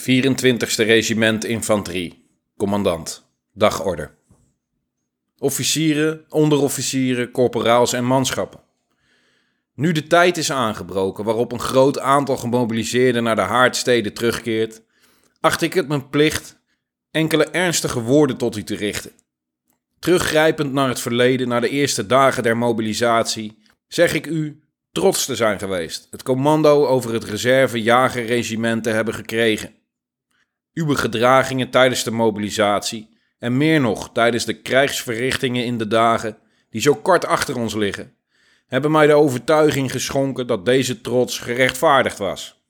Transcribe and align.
24e 0.00 0.84
Regiment 0.84 1.44
Infanterie, 1.44 2.26
commandant, 2.56 3.26
dagorde. 3.52 4.10
Officieren, 5.38 6.24
onderofficieren, 6.28 7.30
corporaals 7.30 7.92
en 7.92 8.04
manschappen. 8.04 8.60
Nu 9.74 9.92
de 9.92 10.06
tijd 10.06 10.36
is 10.36 10.52
aangebroken 10.52 11.24
waarop 11.24 11.52
een 11.52 11.60
groot 11.60 11.98
aantal 11.98 12.36
gemobiliseerden 12.36 13.22
naar 13.22 13.36
de 13.36 13.42
haardsteden 13.42 14.14
terugkeert, 14.14 14.82
acht 15.40 15.62
ik 15.62 15.72
het 15.72 15.88
mijn 15.88 16.08
plicht 16.08 16.60
enkele 17.10 17.44
ernstige 17.44 18.00
woorden 18.00 18.36
tot 18.36 18.56
u 18.56 18.62
te 18.62 18.76
richten. 18.76 19.10
Teruggrijpend 19.98 20.72
naar 20.72 20.88
het 20.88 21.00
verleden, 21.00 21.48
naar 21.48 21.60
de 21.60 21.68
eerste 21.68 22.06
dagen 22.06 22.42
der 22.42 22.56
mobilisatie, 22.56 23.58
zeg 23.88 24.14
ik 24.14 24.26
u 24.26 24.60
trots 24.92 25.24
te 25.24 25.36
zijn 25.36 25.58
geweest, 25.58 26.06
het 26.10 26.22
commando 26.22 26.86
over 26.86 27.12
het 27.12 27.24
reserve-jagerregiment 27.24 28.82
te 28.82 28.90
hebben 28.90 29.14
gekregen. 29.14 29.82
Uw 30.74 30.94
gedragingen 30.94 31.70
tijdens 31.70 32.04
de 32.04 32.10
mobilisatie 32.10 33.18
en 33.38 33.56
meer 33.56 33.80
nog 33.80 34.12
tijdens 34.12 34.44
de 34.44 34.60
krijgsverrichtingen 34.60 35.64
in 35.64 35.78
de 35.78 35.86
dagen 35.86 36.38
die 36.70 36.80
zo 36.80 36.94
kort 36.94 37.26
achter 37.26 37.56
ons 37.56 37.74
liggen, 37.74 38.14
hebben 38.66 38.90
mij 38.90 39.06
de 39.06 39.14
overtuiging 39.14 39.90
geschonken 39.90 40.46
dat 40.46 40.64
deze 40.64 41.00
trots 41.00 41.38
gerechtvaardigd 41.38 42.18
was. 42.18 42.62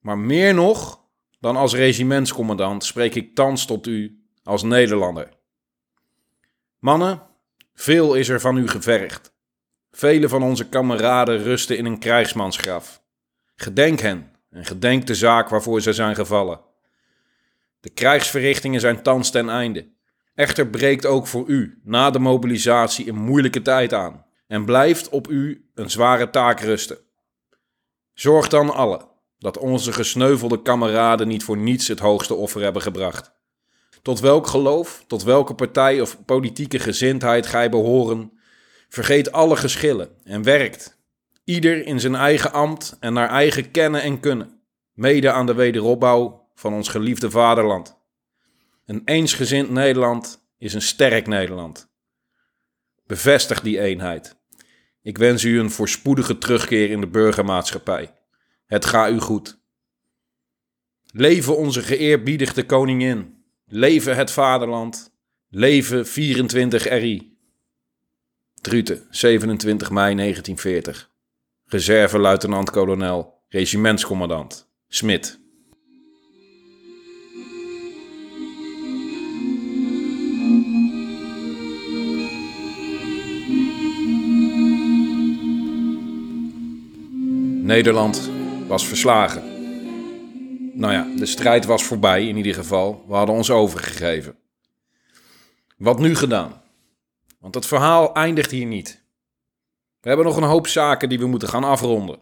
Maar 0.00 0.18
meer 0.18 0.54
nog 0.54 1.00
dan 1.40 1.56
als 1.56 1.74
regimentscommandant 1.74 2.84
spreek 2.84 3.14
ik 3.14 3.34
thans 3.34 3.66
tot 3.66 3.86
u 3.86 4.20
als 4.42 4.62
Nederlander. 4.62 5.28
Mannen, 6.78 7.22
veel 7.74 8.14
is 8.14 8.28
er 8.28 8.40
van 8.40 8.56
u 8.56 8.68
gevergd. 8.68 9.34
Vele 9.90 10.28
van 10.28 10.42
onze 10.42 10.68
kameraden 10.68 11.42
rusten 11.42 11.76
in 11.76 11.84
een 11.84 11.98
krijgsmansgraf. 11.98 13.02
Gedenk 13.56 14.00
hen 14.00 14.30
en 14.50 14.64
gedenk 14.64 15.06
de 15.06 15.14
zaak 15.14 15.48
waarvoor 15.48 15.80
zij 15.80 15.92
zijn 15.92 16.14
gevallen. 16.14 16.60
De 17.80 17.90
krijgsverrichtingen 17.90 18.80
zijn 18.80 19.02
thans 19.02 19.30
ten 19.30 19.48
einde. 19.48 19.94
Echter 20.34 20.66
breekt 20.66 21.06
ook 21.06 21.26
voor 21.26 21.46
u 21.46 21.80
na 21.84 22.10
de 22.10 22.18
mobilisatie 22.18 23.08
een 23.08 23.24
moeilijke 23.24 23.62
tijd 23.62 23.92
aan 23.92 24.24
en 24.46 24.64
blijft 24.64 25.08
op 25.08 25.28
u 25.28 25.70
een 25.74 25.90
zware 25.90 26.30
taak 26.30 26.60
rusten. 26.60 26.98
Zorg 28.14 28.48
dan 28.48 28.70
alle 28.70 29.08
dat 29.38 29.58
onze 29.58 29.92
gesneuvelde 29.92 30.62
kameraden 30.62 31.28
niet 31.28 31.44
voor 31.44 31.56
niets 31.56 31.88
het 31.88 31.98
hoogste 31.98 32.34
offer 32.34 32.62
hebben 32.62 32.82
gebracht. 32.82 33.34
Tot 34.02 34.20
welk 34.20 34.46
geloof, 34.46 35.04
tot 35.06 35.22
welke 35.22 35.54
partij 35.54 36.00
of 36.00 36.24
politieke 36.24 36.78
gezindheid 36.78 37.46
gij 37.46 37.70
behoren, 37.70 38.32
vergeet 38.88 39.32
alle 39.32 39.56
geschillen 39.56 40.10
en 40.24 40.42
werkt, 40.42 40.98
ieder 41.44 41.86
in 41.86 42.00
zijn 42.00 42.14
eigen 42.14 42.52
ambt 42.52 42.96
en 43.00 43.12
naar 43.12 43.28
eigen 43.28 43.70
kennen 43.70 44.02
en 44.02 44.20
kunnen, 44.20 44.60
mede 44.92 45.30
aan 45.30 45.46
de 45.46 45.54
wederopbouw 45.54 46.45
van 46.56 46.72
ons 46.72 46.88
geliefde 46.88 47.30
vaderland. 47.30 47.96
Een 48.84 49.02
eensgezind 49.04 49.70
Nederland 49.70 50.46
is 50.58 50.74
een 50.74 50.82
sterk 50.82 51.26
Nederland. 51.26 51.90
Bevestig 53.06 53.60
die 53.60 53.80
eenheid. 53.80 54.36
Ik 55.02 55.18
wens 55.18 55.44
u 55.44 55.58
een 55.58 55.70
voorspoedige 55.70 56.38
terugkeer 56.38 56.90
in 56.90 57.00
de 57.00 57.06
burgermaatschappij. 57.06 58.14
Het 58.66 58.84
ga 58.84 59.08
u 59.08 59.18
goed. 59.18 59.60
Leven 61.12 61.56
onze 61.56 61.82
geëerbiedigde 61.82 62.66
koningin. 62.66 63.44
Leven 63.66 64.16
het 64.16 64.30
vaderland. 64.30 65.14
Leven 65.48 66.06
24 66.06 66.88
RI. 66.88 67.38
Druten, 68.54 69.06
27 69.10 69.90
mei 69.90 70.14
1940. 70.14 71.10
Reserve 71.64 72.18
luitenant-kolonel, 72.18 73.42
regimentscommandant, 73.48 74.70
Smit. 74.88 75.45
Nederland 87.66 88.30
was 88.66 88.86
verslagen. 88.86 89.42
Nou 90.78 90.92
ja, 90.92 91.06
de 91.16 91.26
strijd 91.26 91.64
was 91.64 91.84
voorbij 91.84 92.28
in 92.28 92.36
ieder 92.36 92.54
geval. 92.54 93.04
We 93.08 93.14
hadden 93.14 93.34
ons 93.34 93.50
overgegeven. 93.50 94.36
Wat 95.76 95.98
nu 95.98 96.14
gedaan? 96.14 96.62
Want 97.40 97.54
het 97.54 97.66
verhaal 97.66 98.14
eindigt 98.14 98.50
hier 98.50 98.66
niet. 98.66 99.04
We 100.00 100.08
hebben 100.08 100.26
nog 100.26 100.36
een 100.36 100.42
hoop 100.42 100.66
zaken 100.66 101.08
die 101.08 101.18
we 101.18 101.26
moeten 101.26 101.48
gaan 101.48 101.64
afronden. 101.64 102.18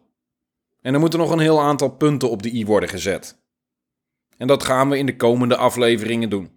En 0.80 0.94
er 0.94 1.00
moeten 1.00 1.18
nog 1.18 1.30
een 1.30 1.38
heel 1.38 1.60
aantal 1.60 1.88
punten 1.88 2.30
op 2.30 2.42
de 2.42 2.54
i 2.54 2.66
worden 2.66 2.88
gezet. 2.88 3.36
En 4.36 4.46
dat 4.46 4.64
gaan 4.64 4.88
we 4.88 4.98
in 4.98 5.06
de 5.06 5.16
komende 5.16 5.56
afleveringen 5.56 6.30
doen. 6.30 6.50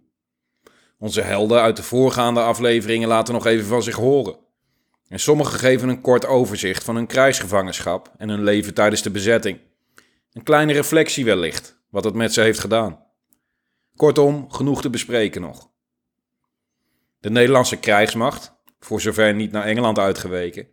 Onze 0.98 1.22
helden 1.22 1.62
uit 1.62 1.76
de 1.76 1.84
voorgaande 1.84 2.42
afleveringen 2.42 3.08
laten 3.08 3.34
nog 3.34 3.46
even 3.46 3.66
van 3.66 3.84
zich 3.84 3.96
horen. 3.96 4.46
En 5.10 5.20
sommigen 5.20 5.60
geven 5.60 5.90
een 5.90 6.02
kort 6.02 6.26
overzicht 6.26 6.84
van 6.84 6.96
hun 6.96 7.08
krijgsgevangenschap 7.08 8.14
en 8.18 8.30
hun 8.30 8.44
leven 8.44 8.74
tijdens 8.74 9.02
de 9.02 9.12
bezetting. 9.12 9.60
Een 10.34 10.44
kleine 10.44 10.74
reflectie 10.74 11.26
wellicht, 11.26 11.80
wat 11.90 12.04
het 12.04 12.14
met 12.14 12.34
ze 12.34 12.42
heeft 12.42 12.60
gedaan. 12.60 13.06
Kortom, 13.96 14.52
genoeg 14.52 14.82
te 14.82 14.90
bespreken 14.90 15.42
nog. 15.42 15.70
De 17.20 17.30
Nederlandse 17.30 17.78
krijgsmacht, 17.78 18.56
voor 18.80 19.02
zover 19.02 19.34
niet 19.34 19.52
naar 19.52 19.64
Engeland 19.64 20.00
uitgeweken, 20.00 20.68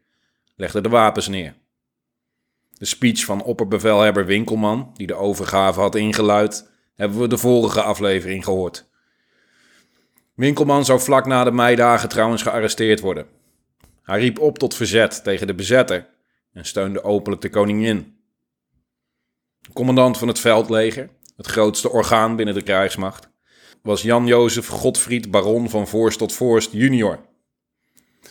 legde 0.56 0.80
de 0.80 0.88
wapens 0.88 1.28
neer. 1.28 1.54
De 2.70 2.84
speech 2.84 3.24
van 3.24 3.42
opperbevelhebber 3.42 4.26
Winkelman, 4.26 4.90
die 4.94 5.06
de 5.06 5.14
overgave 5.14 5.80
had 5.80 5.94
ingeluid, 5.94 6.70
hebben 6.94 7.18
we 7.18 7.28
de 7.28 7.38
vorige 7.38 7.82
aflevering 7.82 8.44
gehoord. 8.44 8.88
Winkelman 10.34 10.84
zou 10.84 11.00
vlak 11.00 11.26
na 11.26 11.44
de 11.44 11.52
meidagen 11.52 12.08
trouwens 12.08 12.42
gearresteerd 12.42 13.00
worden. 13.00 13.26
Hij 14.04 14.19
riep 14.19 14.38
op 14.38 14.59
tot 14.59 14.75
verzet 14.75 15.25
tegen 15.25 15.47
de 15.47 15.54
bezetter 15.54 16.09
en 16.53 16.65
steunde 16.65 17.04
openlijk 17.04 17.42
de 17.42 17.50
koningin. 17.50 18.16
De 19.60 19.72
commandant 19.72 20.19
van 20.19 20.28
het 20.28 20.38
veldleger, 20.38 21.10
het 21.37 21.47
grootste 21.47 21.91
orgaan 21.91 22.37
binnen 22.37 22.54
de 22.54 22.62
krijgsmacht, 22.62 23.28
was 23.82 24.03
Jan-Jozef 24.03 24.66
Godfried 24.66 25.31
Baron 25.31 25.70
van 25.70 25.88
Voorst 25.88 26.19
tot 26.19 26.32
Voorst 26.32 26.72
junior. 26.72 27.19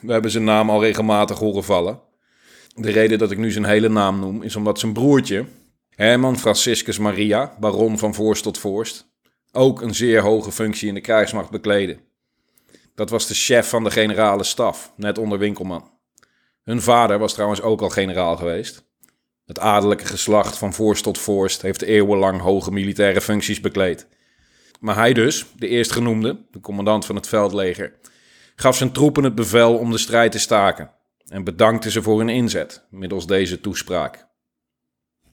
We 0.02 0.12
hebben 0.12 0.32
zijn 0.32 0.44
naam 0.44 0.70
al 0.70 0.82
regelmatig 0.84 1.38
horen 1.40 1.64
vallen. 1.64 2.02
De 2.76 2.92
reden 2.92 3.18
dat 3.18 3.32
ik 3.32 3.38
nu 3.38 3.52
zijn 3.52 3.66
hele 3.66 3.90
naam 3.90 4.20
noem 4.20 4.42
is 4.42 4.56
omdat 4.56 4.80
zijn 4.80 4.94
broertje, 4.94 5.46
Herman 5.90 6.40
Franciscus 6.40 6.98
Maria, 6.98 7.56
baron 7.60 7.98
van 7.98 8.14
Voorst 8.14 8.44
tot 8.44 8.58
Voorst, 8.58 9.12
ook 9.52 9.82
een 9.82 9.96
zeer 9.96 10.22
hoge 10.22 10.52
functie 10.52 10.88
in 10.88 10.94
de 10.94 11.02
krijgsmacht 11.02 11.50
bekleedde. 11.50 11.98
Dat 12.96 13.10
was 13.10 13.28
de 13.28 13.34
chef 13.34 13.70
van 13.70 13.84
de 13.84 13.92
generale 13.92 14.44
staf, 14.44 14.94
net 14.96 15.18
onder 15.18 15.40
Winkelman. 15.40 15.92
Hun 16.64 16.82
vader 16.82 17.20
was 17.20 17.34
trouwens 17.34 17.62
ook 17.62 17.82
al 17.82 17.90
generaal 17.90 18.38
geweest. 18.38 18.86
Het 19.46 19.60
adellijke 19.60 20.06
geslacht 20.06 20.58
van 20.58 20.74
vorst 20.74 21.04
tot 21.04 21.18
vorst 21.18 21.62
heeft 21.62 21.82
eeuwenlang 21.82 22.42
hoge 22.42 22.72
militaire 22.72 23.22
functies 23.22 23.60
bekleed. 23.62 24.08
Maar 24.80 24.96
hij 24.96 25.14
dus, 25.14 25.46
de 25.56 25.68
eerstgenoemde, 25.68 26.46
de 26.52 26.60
commandant 26.60 27.06
van 27.06 27.16
het 27.16 27.28
veldleger, 27.28 27.94
gaf 28.56 28.78
zijn 28.78 28.92
troepen 28.92 29.24
het 29.24 29.36
bevel 29.36 29.78
om 29.78 29.92
de 29.92 29.98
strijd 29.98 30.32
te 30.32 30.40
staken 30.40 30.92
en 31.28 31.44
bedankte 31.44 31.92
ze 31.92 32.02
voor 32.02 32.18
hun 32.18 32.30
inzet 32.30 32.86
middels 32.90 33.28
deze 33.28 33.62
toespraak. 33.62 34.28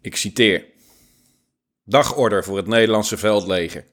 Ik 0.00 0.16
citeer: 0.16 0.64
Dagorder 1.84 2.44
voor 2.44 2.56
het 2.56 2.66
Nederlandse 2.66 3.16
veldleger. 3.16 3.84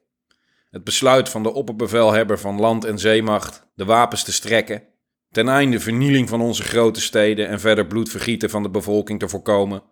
Het 0.77 0.85
besluit 0.85 1.29
van 1.29 1.43
de 1.43 1.53
opperbevelhebber 1.53 2.39
van 2.39 2.59
land 2.59 2.85
en 2.85 2.99
zeemacht 2.99 3.67
de 3.75 3.85
wapens 3.85 4.23
te 4.23 4.33
strekken, 4.33 4.83
ten 5.31 5.49
einde 5.49 5.79
vernieling 5.79 6.29
van 6.29 6.41
onze 6.41 6.63
grote 6.63 7.01
steden 7.01 7.47
en 7.47 7.59
verder 7.59 7.87
bloedvergieten 7.87 8.49
van 8.49 8.63
de 8.63 8.69
bevolking 8.69 9.19
te 9.19 9.29
voorkomen, 9.29 9.83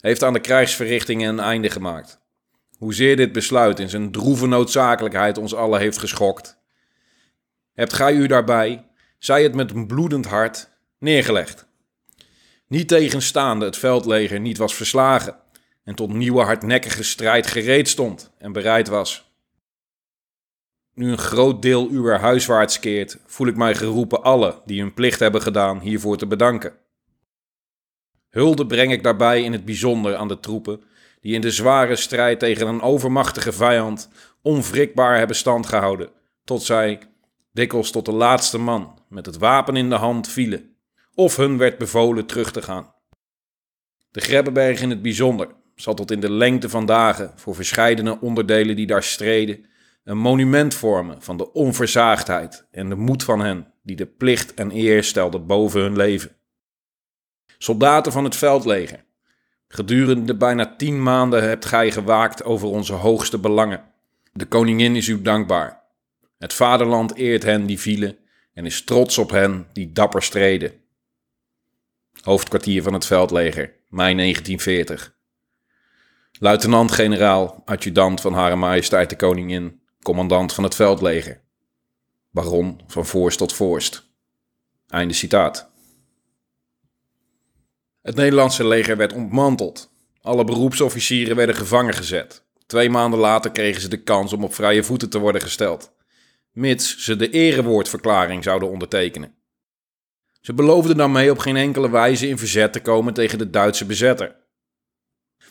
heeft 0.00 0.22
aan 0.22 0.32
de 0.32 0.40
krijgsverrichtingen 0.40 1.28
een 1.28 1.40
einde 1.40 1.70
gemaakt. 1.70 2.20
Hoezeer 2.78 3.16
dit 3.16 3.32
besluit 3.32 3.78
in 3.78 3.88
zijn 3.88 4.12
droeve 4.12 4.46
noodzakelijkheid 4.46 5.38
ons 5.38 5.54
allen 5.54 5.80
heeft 5.80 5.98
geschokt, 5.98 6.58
hebt 7.74 7.92
gij 7.92 8.14
u 8.14 8.26
daarbij, 8.26 8.86
zij 9.18 9.42
het 9.42 9.54
met 9.54 9.70
een 9.70 9.86
bloedend 9.86 10.26
hart, 10.26 10.70
neergelegd. 10.98 11.66
Niet 12.68 12.88
tegenstaande 12.88 13.64
het 13.64 13.76
veldleger 13.76 14.40
niet 14.40 14.58
was 14.58 14.74
verslagen 14.74 15.36
en 15.84 15.94
tot 15.94 16.12
nieuwe 16.12 16.42
hardnekkige 16.42 17.02
strijd 17.02 17.46
gereed 17.46 17.88
stond 17.88 18.30
en 18.38 18.52
bereid 18.52 18.88
was. 18.88 19.31
Nu 20.94 21.10
een 21.10 21.18
groot 21.18 21.62
deel 21.62 21.90
uwer 21.90 22.18
huiswaarts 22.18 22.80
keert, 22.80 23.18
voel 23.26 23.46
ik 23.46 23.56
mij 23.56 23.74
geroepen 23.74 24.22
alle 24.22 24.62
die 24.66 24.80
hun 24.80 24.94
plicht 24.94 25.20
hebben 25.20 25.42
gedaan 25.42 25.80
hiervoor 25.80 26.16
te 26.16 26.26
bedanken. 26.26 26.72
Hulde 28.28 28.66
breng 28.66 28.92
ik 28.92 29.02
daarbij 29.02 29.42
in 29.42 29.52
het 29.52 29.64
bijzonder 29.64 30.16
aan 30.16 30.28
de 30.28 30.40
troepen 30.40 30.82
die 31.20 31.34
in 31.34 31.40
de 31.40 31.50
zware 31.50 31.96
strijd 31.96 32.38
tegen 32.38 32.66
een 32.66 32.80
overmachtige 32.80 33.52
vijand 33.52 34.08
onwrikbaar 34.42 35.18
hebben 35.18 35.36
stand 35.36 35.66
gehouden, 35.66 36.10
tot 36.44 36.62
zij, 36.62 37.00
dikwijls 37.52 37.90
tot 37.90 38.04
de 38.04 38.12
laatste 38.12 38.58
man, 38.58 38.98
met 39.08 39.26
het 39.26 39.38
wapen 39.38 39.76
in 39.76 39.88
de 39.88 39.94
hand 39.94 40.28
vielen, 40.28 40.76
of 41.14 41.36
hun 41.36 41.58
werd 41.58 41.78
bevolen 41.78 42.26
terug 42.26 42.52
te 42.52 42.62
gaan. 42.62 42.94
De 44.10 44.20
Grebbeberg 44.20 44.80
in 44.80 44.90
het 44.90 45.02
bijzonder, 45.02 45.48
zal 45.74 45.94
tot 45.94 46.10
in 46.10 46.20
de 46.20 46.30
lengte 46.30 46.68
van 46.68 46.86
dagen 46.86 47.32
voor 47.36 47.54
verscheidene 47.54 48.20
onderdelen 48.20 48.76
die 48.76 48.86
daar 48.86 49.02
streden 49.02 49.64
een 50.04 50.18
monument 50.18 50.74
vormen 50.74 51.22
van 51.22 51.36
de 51.36 51.52
onverzaagdheid 51.52 52.66
en 52.70 52.88
de 52.88 52.94
moed 52.94 53.24
van 53.24 53.40
hen 53.40 53.72
die 53.82 53.96
de 53.96 54.06
plicht 54.06 54.54
en 54.54 54.70
eer 54.70 55.04
stelden 55.04 55.46
boven 55.46 55.80
hun 55.80 55.96
leven. 55.96 56.36
Soldaten 57.58 58.12
van 58.12 58.24
het 58.24 58.36
veldleger, 58.36 59.04
gedurende 59.68 60.36
bijna 60.36 60.76
tien 60.76 61.02
maanden 61.02 61.42
hebt 61.42 61.64
gij 61.64 61.90
gewaakt 61.90 62.44
over 62.44 62.68
onze 62.68 62.92
hoogste 62.92 63.38
belangen. 63.38 63.84
De 64.32 64.46
koningin 64.46 64.96
is 64.96 65.08
u 65.08 65.22
dankbaar. 65.22 65.82
Het 66.38 66.52
vaderland 66.52 67.14
eert 67.14 67.42
hen 67.42 67.66
die 67.66 67.80
vielen 67.80 68.16
en 68.54 68.66
is 68.66 68.84
trots 68.84 69.18
op 69.18 69.30
hen 69.30 69.66
die 69.72 69.92
dapper 69.92 70.22
streden. 70.22 70.72
Hoofdkwartier 72.22 72.82
van 72.82 72.92
het 72.92 73.06
veldleger, 73.06 73.74
mei 73.88 74.14
1940. 74.14 75.14
Luitenant-generaal, 76.38 77.62
adjudant 77.64 78.20
van 78.20 78.32
Hare 78.32 78.56
Majesteit 78.56 79.10
de 79.10 79.16
Koningin, 79.16 79.81
commandant 80.02 80.52
van 80.52 80.64
het 80.64 80.74
veldleger. 80.74 81.40
Baron 82.30 82.80
van 82.86 83.06
Voorst 83.06 83.38
tot 83.38 83.52
Voorst. 83.52 84.10
Einde 84.86 85.14
citaat. 85.14 85.70
Het 88.02 88.14
Nederlandse 88.14 88.66
leger 88.66 88.96
werd 88.96 89.12
ontmanteld. 89.12 89.90
Alle 90.20 90.44
beroepsofficieren 90.44 91.36
werden 91.36 91.54
gevangen 91.54 91.94
gezet. 91.94 92.44
Twee 92.66 92.90
maanden 92.90 93.18
later 93.18 93.50
kregen 93.50 93.80
ze 93.80 93.88
de 93.88 94.02
kans 94.02 94.32
om 94.32 94.44
op 94.44 94.54
vrije 94.54 94.84
voeten 94.84 95.10
te 95.10 95.18
worden 95.18 95.40
gesteld, 95.40 95.92
mits 96.52 96.98
ze 96.98 97.16
de 97.16 97.30
erewoordverklaring 97.30 98.42
zouden 98.42 98.70
ondertekenen. 98.70 99.34
Ze 100.40 100.54
beloofden 100.54 100.96
daarmee 100.96 101.30
op 101.30 101.38
geen 101.38 101.56
enkele 101.56 101.90
wijze 101.90 102.28
in 102.28 102.38
verzet 102.38 102.72
te 102.72 102.80
komen 102.80 103.14
tegen 103.14 103.38
de 103.38 103.50
Duitse 103.50 103.84
bezetter. 103.84 104.36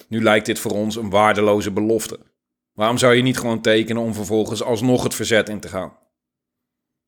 Nu 0.08 0.24
lijkt 0.24 0.46
dit 0.46 0.60
voor 0.60 0.72
ons 0.72 0.96
een 0.96 1.10
waardeloze 1.10 1.72
belofte. 1.72 2.20
Waarom 2.74 2.98
zou 2.98 3.14
je 3.14 3.22
niet 3.22 3.38
gewoon 3.38 3.62
tekenen 3.62 4.02
om 4.02 4.14
vervolgens 4.14 4.64
alsnog 4.64 5.04
het 5.04 5.16
verzet 5.16 5.50
in 5.50 5.60
te 5.60 5.68
gaan? 5.68 5.98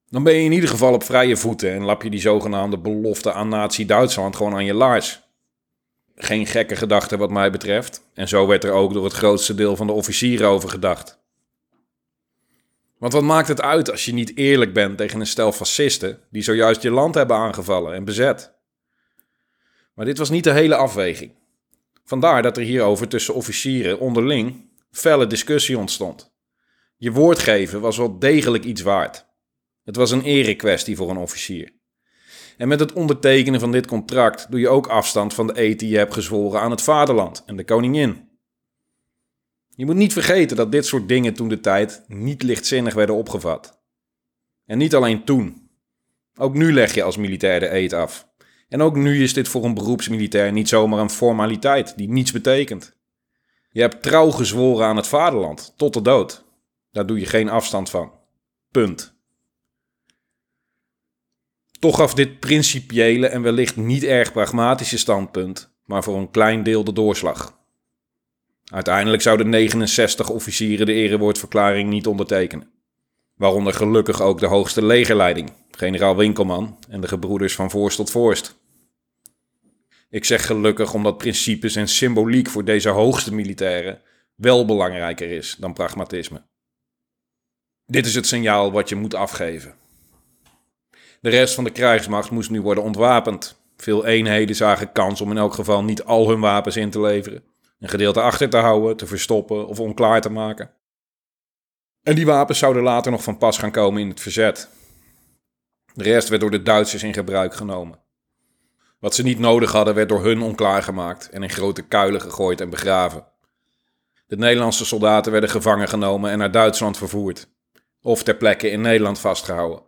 Dan 0.10 0.24
ben 0.24 0.34
je 0.34 0.44
in 0.44 0.52
ieder 0.52 0.70
geval 0.70 0.94
op 0.94 1.04
vrije 1.04 1.38
voeten 1.38 1.72
en 1.72 1.84
lap 1.84 2.04
je 2.04 2.10
die 2.10 2.20
zogenaamde 2.20 2.78
belofte 2.78 3.34
aan 3.34 3.50
Nazi-Duitsland 3.50 4.36
gewoon 4.36 4.54
aan 4.54 4.66
je 4.66 4.74
laars. 4.74 5.22
Geen 6.16 6.46
gekke 6.46 6.76
gedachte 6.76 7.18
wat 7.18 7.32
mij 7.32 7.52
betreft, 7.52 8.10
en 8.14 8.28
zo 8.28 8.48
werd 8.48 8.64
er 8.64 8.72
ook 8.72 8.94
door 8.94 9.04
het 9.04 9.14
grootste 9.14 9.56
deel 9.56 9.76
van 9.76 9.88
de 9.88 9.94
officieren 9.94 10.48
over 10.48 10.70
gedacht. 10.70 11.22
Want 12.98 13.14
wat 13.14 13.24
maakt 13.24 13.48
het 13.48 13.62
uit 13.62 13.92
als 13.92 14.06
je 14.06 14.14
niet 14.14 14.38
eerlijk 14.38 14.74
bent 14.74 14.98
tegen 14.98 15.20
een 15.20 15.28
stel 15.28 15.52
fascisten 15.52 16.20
die 16.30 16.42
zojuist 16.42 16.82
je 16.82 16.92
land 16.92 17.16
hebben 17.16 17.38
aangevallen 17.38 17.94
en 17.94 18.04
bezet? 18.04 18.54
Maar 19.94 20.06
dit 20.06 20.18
was 20.18 20.30
niet 20.30 20.44
de 20.44 20.54
hele 20.54 20.76
afweging. 20.76 21.32
Vandaar 22.04 22.42
dat 22.42 22.58
er 22.58 22.64
hierover 22.64 23.08
tussen 23.08 23.34
officieren 23.34 24.00
onderling 24.00 24.70
felle 24.94 25.28
discussie 25.28 25.78
ontstond. 25.78 26.34
Je 26.98 27.12
woord 27.12 27.40
geven 27.40 27.82
was 27.82 27.98
wel 27.98 28.20
degelijk 28.20 28.64
iets 28.64 28.82
waard. 28.82 29.26
Het 29.84 29.96
was 29.96 30.12
een 30.12 30.24
erekwestie 30.24 30.96
voor 30.96 31.10
een 31.10 31.18
officier. 31.18 31.74
En 32.58 32.68
met 32.68 32.80
het 32.80 32.94
ondertekenen 32.94 33.60
van 33.60 33.72
dit 33.72 33.88
contract 33.88 34.52
doe 34.52 34.60
je 34.60 34.70
ook 34.70 34.88
afstand 34.88 35.34
van 35.34 35.48
de 35.48 35.60
eet 35.62 35.80
die 35.80 35.90
je 35.90 35.98
hebt 35.98 36.14
gezworen 36.14 36.62
aan 36.62 36.72
het 36.72 36.82
vaderland 36.82 37.44
en 37.46 37.56
de 37.56 37.64
koningin. 37.64 38.30
Je 39.70 39.86
moet 39.86 39.96
niet 39.96 40.14
vergeten 40.14 40.58
dat 40.58 40.72
dit 40.72 40.86
soort 40.86 41.08
dingen 41.08 41.34
toen 41.34 41.48
de 41.48 41.60
tijd 41.60 42.04
niet 42.08 42.44
lichtzinnig 42.44 42.94
werden 42.94 43.16
opgevat. 43.16 43.82
En 44.66 44.78
niet 44.78 44.96
alleen 44.96 45.24
toen. 45.24 45.70
Ook 46.36 46.54
nu 46.54 46.74
leg 46.74 46.94
je 46.94 47.04
als 47.04 47.18
militair 47.18 47.60
de 47.60 47.74
eet 47.74 47.94
af. 47.94 48.32
En 48.70 48.82
ook 48.82 48.96
nu 48.96 49.24
is 49.24 49.34
dit 49.34 49.48
voor 49.48 49.64
een 49.64 49.74
beroepsmilitair 49.74 50.52
niet 50.52 50.70
zomaar 50.70 51.00
een 51.00 51.10
formaliteit 51.10 51.98
die 51.98 52.10
niets 52.10 52.32
betekent. 52.32 52.98
Je 53.74 53.82
hebt 53.82 54.02
trouw 54.02 54.30
gezworen 54.30 54.86
aan 54.86 54.96
het 54.96 55.08
vaderland, 55.08 55.74
tot 55.78 55.94
de 55.94 56.02
dood. 56.02 56.44
Daar 56.92 57.06
doe 57.06 57.20
je 57.20 57.26
geen 57.26 57.50
afstand 57.50 57.90
van. 57.90 58.12
Punt. 58.72 59.14
Toch 61.80 61.96
gaf 61.96 62.14
dit 62.14 62.40
principiële 62.40 63.28
en 63.28 63.42
wellicht 63.42 63.76
niet 63.76 64.04
erg 64.04 64.32
pragmatische 64.32 64.98
standpunt, 64.98 65.74
maar 65.86 66.04
voor 66.04 66.18
een 66.18 66.32
klein 66.32 66.64
deel 66.64 66.84
de 66.84 66.94
doorslag. 66.94 67.58
Uiteindelijk 68.64 69.22
zouden 69.22 69.50
69 69.50 70.30
officieren 70.30 70.86
de 70.86 70.94
erewoordverklaring 70.94 71.90
niet 71.90 72.08
ondertekenen. 72.08 72.72
Waaronder 73.36 73.74
gelukkig 73.74 74.22
ook 74.22 74.40
de 74.40 74.48
hoogste 74.48 74.86
legerleiding, 74.86 75.54
generaal 75.72 76.16
Winkelman 76.16 76.78
en 76.90 77.02
de 77.02 77.08
gebroeders 77.08 77.56
van 77.56 77.70
Voorst 77.70 77.98
tot 77.98 78.12
Voorst. 78.12 78.62
Ik 80.14 80.26
zeg 80.26 80.46
gelukkig 80.46 80.94
omdat 80.94 81.18
principes 81.18 81.76
en 81.76 81.88
symboliek 81.88 82.50
voor 82.50 82.66
deze 82.66 82.90
hoogste 82.90 83.34
militairen 83.34 84.02
wel 84.36 84.66
belangrijker 84.66 85.32
is 85.32 85.56
dan 85.60 85.74
pragmatisme. 85.74 86.46
Dit 87.86 88.06
is 88.06 88.16
het 88.16 88.28
signaal 88.28 88.72
wat 88.72 88.90
je 88.90 88.96
moet 88.96 89.14
afgeven. 89.14 89.76
De 91.22 91.30
rest 91.30 91.56
van 91.56 91.64
de 91.64 91.72
krijgsmacht 91.72 92.32
moest 92.32 92.50
nu 92.50 92.62
worden 92.62 92.84
ontwapend. 92.84 93.62
Veel 93.78 94.06
eenheden 94.06 94.56
zagen 94.56 94.92
kans 94.92 95.22
om 95.22 95.32
in 95.32 95.38
elk 95.38 95.54
geval 95.54 95.84
niet 95.84 96.04
al 96.04 96.30
hun 96.30 96.40
wapens 96.40 96.76
in 96.76 96.90
te 96.90 97.02
leveren, 97.02 97.44
een 97.80 97.90
gedeelte 97.90 98.22
achter 98.22 98.50
te 98.50 98.58
houden, 98.58 98.98
te 98.98 99.06
verstoppen 99.06 99.68
of 99.68 99.80
onklaar 99.80 100.22
te 100.22 100.30
maken. 100.30 100.72
En 102.04 102.16
die 102.16 102.26
wapens 102.26 102.60
zouden 102.60 102.84
later 102.84 103.12
nog 103.12 103.24
van 103.24 103.38
pas 103.38 103.58
gaan 103.58 103.72
komen 103.72 104.02
in 104.02 104.10
het 104.10 104.20
verzet. 104.20 104.70
De 105.94 106.04
rest 106.04 106.30
werd 106.30 106.42
door 106.42 106.52
de 106.52 106.64
Duitsers 106.64 107.04
in 107.04 107.14
gebruik 107.14 107.54
genomen. 107.54 108.03
Wat 109.04 109.16
ze 109.16 109.24
niet 109.24 109.40
nodig 109.40 109.72
hadden, 109.72 109.94
werd 109.94 110.10
door 110.10 110.24
hun 110.24 110.42
onklaar 110.42 110.84
gemaakt 110.84 111.30
en 111.30 111.44
in 111.44 111.50
grote 111.50 111.82
kuilen 111.82 112.22
gegooid 112.22 112.62
en 112.62 112.70
begraven. 112.70 113.26
De 114.28 114.38
Nederlandse 114.38 114.86
soldaten 114.86 115.32
werden 115.32 115.50
gevangen 115.50 115.88
genomen 115.88 116.32
en 116.32 116.38
naar 116.38 116.52
Duitsland 116.52 116.98
vervoerd, 116.98 117.48
of 118.02 118.24
ter 118.24 118.36
plekke 118.36 118.70
in 118.70 118.82
Nederland 118.82 119.20
vastgehouden. 119.20 119.82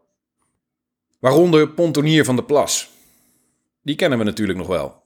Waaronder 1.19 1.69
Pontonier 1.69 2.25
van 2.25 2.35
de 2.35 2.43
Plas. 2.43 2.89
Die 3.81 3.95
kennen 3.95 4.17
we 4.17 4.23
natuurlijk 4.23 4.57
nog 4.57 4.67
wel. 4.67 5.03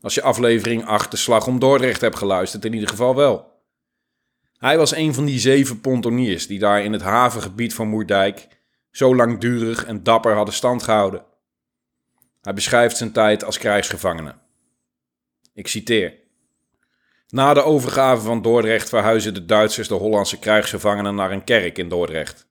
Als 0.00 0.14
je 0.14 0.22
aflevering 0.22 0.86
8 0.86 1.10
de 1.10 1.16
slag 1.16 1.46
om 1.46 1.58
Dordrecht 1.58 2.00
hebt 2.00 2.16
geluisterd, 2.16 2.64
in 2.64 2.74
ieder 2.74 2.88
geval 2.88 3.14
wel. 3.14 3.60
Hij 4.58 4.78
was 4.78 4.94
een 4.94 5.14
van 5.14 5.24
die 5.24 5.38
zeven 5.38 5.80
pontoniers 5.80 6.46
die 6.46 6.58
daar 6.58 6.84
in 6.84 6.92
het 6.92 7.02
havengebied 7.02 7.74
van 7.74 7.88
Moerdijk 7.88 8.48
zo 8.90 9.16
langdurig 9.16 9.84
en 9.84 10.02
dapper 10.02 10.34
hadden 10.34 10.54
stand 10.54 10.82
gehouden. 10.82 11.30
Hij 12.42 12.54
beschrijft 12.54 12.96
zijn 12.96 13.12
tijd 13.12 13.44
als 13.44 13.58
krijgsgevangene. 13.58 14.34
Ik 15.54 15.68
citeer. 15.68 16.14
Na 17.28 17.54
de 17.54 17.62
overgave 17.62 18.22
van 18.22 18.42
Dordrecht 18.42 18.88
verhuizen 18.88 19.34
de 19.34 19.44
Duitsers 19.44 19.88
de 19.88 19.94
Hollandse 19.94 20.38
krijgsgevangenen 20.38 21.14
naar 21.14 21.30
een 21.30 21.44
kerk 21.44 21.78
in 21.78 21.88
Dordrecht. 21.88 22.46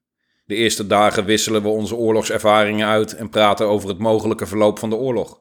De 0.46 0.56
eerste 0.56 0.88
dagen 0.88 1.26
wisselen 1.26 1.62
we 1.62 1.68
onze 1.68 1.96
oorlogservaringen 1.96 2.88
uit 2.88 3.16
en 3.16 3.30
praten 3.30 3.68
over 3.68 3.90
het 3.90 3.98
mogelijke 3.98 4.46
verloop 4.46 4.80
van 4.80 4.90
de 4.90 4.96
oorlog. 4.96 5.40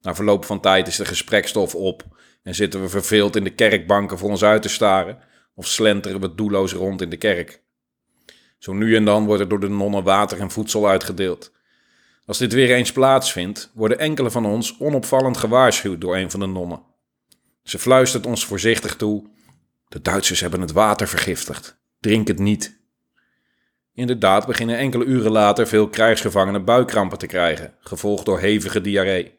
Na 0.00 0.14
verloop 0.14 0.44
van 0.44 0.60
tijd 0.60 0.86
is 0.86 0.96
de 0.96 1.04
gesprekstof 1.04 1.74
op 1.74 2.04
en 2.42 2.54
zitten 2.54 2.80
we 2.80 2.88
verveeld 2.88 3.36
in 3.36 3.44
de 3.44 3.54
kerkbanken 3.54 4.18
voor 4.18 4.30
ons 4.30 4.44
uit 4.44 4.62
te 4.62 4.68
staren 4.68 5.18
of 5.54 5.66
slenteren 5.66 6.20
we 6.20 6.34
doelloos 6.34 6.72
rond 6.72 7.00
in 7.00 7.10
de 7.10 7.16
kerk. 7.16 7.62
Zo 8.58 8.72
nu 8.72 8.96
en 8.96 9.04
dan 9.04 9.26
wordt 9.26 9.42
er 9.42 9.48
door 9.48 9.60
de 9.60 9.68
nonnen 9.68 10.04
water 10.04 10.40
en 10.40 10.50
voedsel 10.50 10.88
uitgedeeld. 10.88 11.52
Als 12.32 12.40
dit 12.40 12.52
weer 12.52 12.70
eens 12.70 12.92
plaatsvindt, 12.92 13.70
worden 13.74 13.98
enkele 13.98 14.30
van 14.30 14.46
ons 14.46 14.76
onopvallend 14.78 15.36
gewaarschuwd 15.36 16.00
door 16.00 16.16
een 16.16 16.30
van 16.30 16.40
de 16.40 16.46
nonnen. 16.46 16.82
Ze 17.62 17.78
fluistert 17.78 18.26
ons 18.26 18.46
voorzichtig 18.46 18.96
toe: 18.96 19.24
De 19.88 20.02
Duitsers 20.02 20.40
hebben 20.40 20.60
het 20.60 20.72
water 20.72 21.08
vergiftigd. 21.08 21.80
Drink 22.00 22.28
het 22.28 22.38
niet. 22.38 22.80
Inderdaad 23.94 24.46
beginnen 24.46 24.76
enkele 24.76 25.04
uren 25.04 25.30
later 25.30 25.66
veel 25.66 25.88
krijgsgevangenen 25.88 26.64
buikkrampen 26.64 27.18
te 27.18 27.26
krijgen, 27.26 27.74
gevolgd 27.80 28.24
door 28.24 28.40
hevige 28.40 28.80
diarree. 28.80 29.38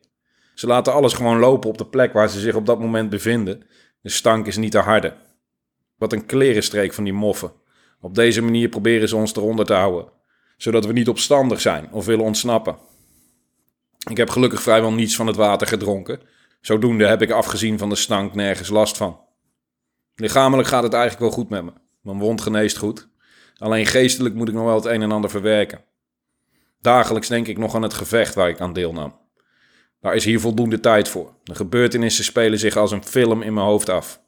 Ze 0.55 0.67
laten 0.67 0.93
alles 0.93 1.13
gewoon 1.13 1.39
lopen 1.39 1.69
op 1.69 1.77
de 1.77 1.87
plek 1.87 2.13
waar 2.13 2.29
ze 2.29 2.39
zich 2.39 2.55
op 2.55 2.65
dat 2.65 2.79
moment 2.79 3.09
bevinden. 3.09 3.63
De 4.01 4.09
stank 4.09 4.47
is 4.47 4.57
niet 4.57 4.71
te 4.71 4.79
harde. 4.79 5.13
Wat 5.97 6.13
een 6.13 6.25
klerenstreek 6.25 6.93
van 6.93 7.03
die 7.03 7.13
moffen. 7.13 7.51
Op 8.01 8.15
deze 8.15 8.41
manier 8.41 8.69
proberen 8.69 9.09
ze 9.09 9.15
ons 9.15 9.35
eronder 9.35 9.65
te 9.65 9.73
houden, 9.73 10.11
zodat 10.63 10.85
we 10.85 10.93
niet 10.93 11.09
opstandig 11.09 11.61
zijn 11.61 11.91
of 11.91 12.05
willen 12.05 12.25
ontsnappen. 12.25 12.77
Ik 14.09 14.17
heb 14.17 14.29
gelukkig 14.29 14.61
vrijwel 14.61 14.93
niets 14.93 15.15
van 15.15 15.27
het 15.27 15.35
water 15.35 15.67
gedronken. 15.67 16.19
Zodoende 16.61 17.07
heb 17.07 17.21
ik 17.21 17.31
afgezien 17.31 17.77
van 17.77 17.89
de 17.89 17.95
stank 17.95 18.33
nergens 18.33 18.69
last 18.69 18.97
van. 18.97 19.19
Lichamelijk 20.15 20.67
gaat 20.67 20.83
het 20.83 20.93
eigenlijk 20.93 21.23
wel 21.23 21.31
goed 21.31 21.49
met 21.49 21.63
me. 21.63 21.71
Mijn 22.01 22.19
wond 22.19 22.41
geneest 22.41 22.77
goed. 22.77 23.07
Alleen 23.57 23.85
geestelijk 23.85 24.35
moet 24.35 24.47
ik 24.47 24.53
nog 24.53 24.63
wel 24.63 24.75
het 24.75 24.85
een 24.85 25.01
en 25.01 25.11
ander 25.11 25.29
verwerken. 25.29 25.83
Dagelijks 26.81 27.27
denk 27.27 27.47
ik 27.47 27.57
nog 27.57 27.75
aan 27.75 27.81
het 27.81 27.93
gevecht 27.93 28.35
waar 28.35 28.49
ik 28.49 28.59
aan 28.59 28.73
deelnam. 28.73 29.19
Daar 30.01 30.15
is 30.15 30.25
hier 30.25 30.39
voldoende 30.39 30.79
tijd 30.79 31.07
voor. 31.07 31.35
De 31.43 31.55
gebeurtenissen 31.55 32.23
spelen 32.23 32.59
zich 32.59 32.75
als 32.75 32.91
een 32.91 33.05
film 33.05 33.41
in 33.41 33.53
mijn 33.53 33.65
hoofd 33.65 33.89
af. 33.89 34.21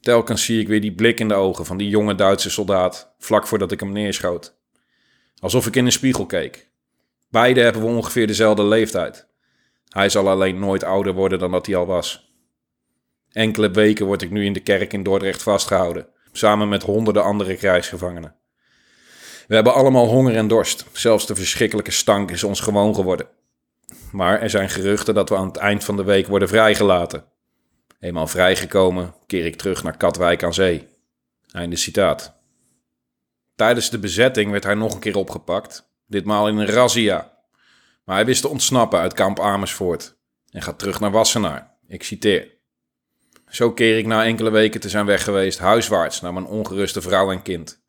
Telkens 0.00 0.44
zie 0.44 0.60
ik 0.60 0.68
weer 0.68 0.80
die 0.80 0.94
blik 0.94 1.20
in 1.20 1.28
de 1.28 1.34
ogen 1.34 1.66
van 1.66 1.76
die 1.76 1.88
jonge 1.88 2.14
Duitse 2.14 2.50
soldaat, 2.50 3.14
vlak 3.18 3.46
voordat 3.46 3.72
ik 3.72 3.80
hem 3.80 3.92
neerschoot. 3.92 4.60
Alsof 5.42 5.66
ik 5.66 5.76
in 5.76 5.84
een 5.84 5.92
spiegel 5.92 6.26
keek. 6.26 6.68
Beide 7.30 7.60
hebben 7.60 7.82
we 7.82 7.88
ongeveer 7.88 8.26
dezelfde 8.26 8.64
leeftijd. 8.64 9.26
Hij 9.88 10.08
zal 10.08 10.28
alleen 10.28 10.58
nooit 10.58 10.84
ouder 10.84 11.12
worden 11.12 11.38
dan 11.38 11.50
dat 11.50 11.66
hij 11.66 11.76
al 11.76 11.86
was. 11.86 12.32
Enkele 13.32 13.70
weken 13.70 14.06
word 14.06 14.22
ik 14.22 14.30
nu 14.30 14.44
in 14.44 14.52
de 14.52 14.60
kerk 14.60 14.92
in 14.92 15.02
Dordrecht 15.02 15.42
vastgehouden, 15.42 16.06
samen 16.32 16.68
met 16.68 16.82
honderden 16.82 17.24
andere 17.24 17.56
krijgsgevangenen. 17.56 18.34
We 19.46 19.54
hebben 19.54 19.74
allemaal 19.74 20.06
honger 20.06 20.36
en 20.36 20.48
dorst. 20.48 20.84
Zelfs 20.92 21.26
de 21.26 21.34
verschrikkelijke 21.34 21.90
stank 21.90 22.30
is 22.30 22.44
ons 22.44 22.60
gewoon 22.60 22.94
geworden. 22.94 23.28
Maar 24.12 24.40
er 24.40 24.50
zijn 24.50 24.70
geruchten 24.70 25.14
dat 25.14 25.28
we 25.28 25.36
aan 25.36 25.46
het 25.46 25.56
eind 25.56 25.84
van 25.84 25.96
de 25.96 26.04
week 26.04 26.26
worden 26.26 26.48
vrijgelaten. 26.48 27.24
Eenmaal 28.00 28.26
vrijgekomen 28.26 29.14
keer 29.26 29.46
ik 29.46 29.56
terug 29.56 29.82
naar 29.82 29.96
Katwijk 29.96 30.42
aan 30.42 30.54
Zee. 30.54 30.88
Einde 31.52 31.76
citaat. 31.76 32.41
Tijdens 33.54 33.90
de 33.90 33.98
bezetting 33.98 34.50
werd 34.50 34.64
hij 34.64 34.74
nog 34.74 34.94
een 34.94 35.00
keer 35.00 35.16
opgepakt, 35.16 35.90
ditmaal 36.06 36.48
in 36.48 36.56
een 36.56 36.66
razzia. 36.66 37.32
Maar 38.04 38.16
hij 38.16 38.24
wist 38.24 38.40
te 38.40 38.48
ontsnappen 38.48 38.98
uit 38.98 39.12
kamp 39.12 39.40
Amersfoort 39.40 40.16
en 40.50 40.62
gaat 40.62 40.78
terug 40.78 41.00
naar 41.00 41.10
Wassenaar. 41.10 41.76
Ik 41.86 42.02
citeer. 42.02 42.60
Zo 43.48 43.72
keer 43.72 43.98
ik 43.98 44.06
na 44.06 44.24
enkele 44.24 44.50
weken 44.50 44.80
te 44.80 44.88
zijn 44.88 45.06
weg 45.06 45.24
geweest 45.24 45.58
huiswaarts 45.58 46.20
naar 46.20 46.32
mijn 46.32 46.46
ongeruste 46.46 47.00
vrouw 47.00 47.30
en 47.30 47.42
kind. 47.42 47.82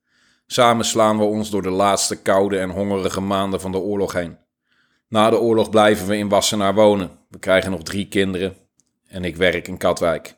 Samen 0.47 0.85
slaan 0.85 1.17
we 1.17 1.23
ons 1.23 1.49
door 1.49 1.61
de 1.61 1.69
laatste 1.69 2.21
koude 2.21 2.57
en 2.57 2.69
hongerige 2.69 3.21
maanden 3.21 3.61
van 3.61 3.71
de 3.71 3.77
oorlog 3.77 4.13
heen. 4.13 4.37
Na 5.07 5.29
de 5.29 5.39
oorlog 5.39 5.69
blijven 5.69 6.07
we 6.07 6.17
in 6.17 6.29
Wassenaar 6.29 6.73
wonen. 6.73 7.11
We 7.29 7.39
krijgen 7.39 7.71
nog 7.71 7.83
drie 7.83 8.07
kinderen 8.07 8.57
en 9.07 9.23
ik 9.23 9.35
werk 9.35 9.67
in 9.67 9.77
Katwijk. 9.77 10.35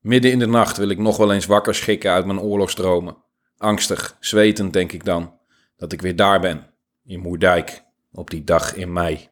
Midden 0.00 0.30
in 0.30 0.38
de 0.38 0.46
nacht 0.46 0.76
wil 0.76 0.88
ik 0.88 0.98
nog 0.98 1.16
wel 1.16 1.32
eens 1.32 1.46
wakker 1.46 1.74
schikken 1.74 2.10
uit 2.10 2.26
mijn 2.26 2.40
oorlogsdromen. 2.40 3.23
Angstig, 3.64 4.16
zwetend 4.20 4.72
denk 4.72 4.92
ik 4.92 5.04
dan 5.04 5.38
dat 5.76 5.92
ik 5.92 6.00
weer 6.00 6.16
daar 6.16 6.40
ben, 6.40 6.66
in 7.04 7.20
Moerdijk, 7.20 7.84
op 8.12 8.30
die 8.30 8.44
dag 8.44 8.74
in 8.74 8.92
mei. 8.92 9.28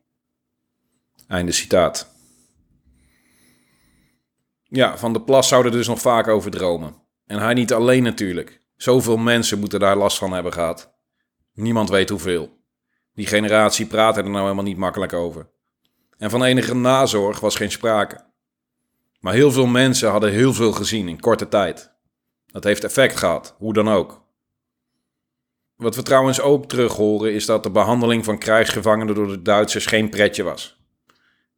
Einde 1.29 1.53
citaat. 1.53 2.15
Ja, 4.63 4.97
Van 4.99 5.13
de 5.13 5.23
Plas 5.23 5.49
zou 5.49 5.65
er 5.65 5.71
dus 5.71 5.87
nog 5.87 6.01
vaak 6.01 6.29
over 6.29 6.51
dromen. 6.51 6.95
En 7.27 7.39
hij 7.39 7.55
niet 7.55 7.73
alleen 7.73 8.03
natuurlijk. 8.03 8.61
Zoveel 8.77 9.17
mensen 9.17 9.59
moeten 9.59 9.81
daar 9.81 9.97
last 9.97 10.19
van 10.19 10.33
hebben 10.33 10.53
gehad. 10.53 10.95
Niemand 11.55 11.89
weet 11.89 12.09
hoeveel. 12.09 12.61
Die 13.15 13.27
generatie 13.27 13.87
praatte 13.87 14.21
er 14.21 14.31
nou 14.31 14.43
helemaal 14.43 14.65
niet 14.65 14.77
makkelijk 14.77 15.13
over. 15.13 15.51
En 16.19 16.31
van 16.31 16.45
enige 16.45 16.75
nazorg 16.75 17.41
was 17.41 17.57
geen 17.57 17.71
sprake. 17.71 18.25
Maar 19.21 19.35
heel 19.35 19.53
veel 19.53 19.67
mensen 19.67 20.11
hadden 20.11 20.31
heel 20.31 20.55
veel 20.55 20.73
gezien 20.73 21.09
in 21.09 21.21
korte 21.21 21.49
tijd. 21.49 21.93
Dat 22.47 22.65
heeft 22.65 22.85
effect 22.85 23.17
gehad, 23.17 23.55
hoe 23.59 23.73
dan 23.73 23.89
ook. 23.89 24.22
Wat 25.83 25.97
we 25.97 26.03
trouwens 26.03 26.41
ook 26.41 26.67
terug 26.67 26.93
horen 26.93 27.33
is 27.33 27.47
dat 27.47 27.63
de 27.63 27.71
behandeling 27.71 28.25
van 28.25 28.39
krijgsgevangenen 28.39 29.15
door 29.15 29.29
de 29.29 29.43
Duitsers 29.43 29.87
geen 29.87 30.09
pretje 30.09 30.43
was. 30.43 30.77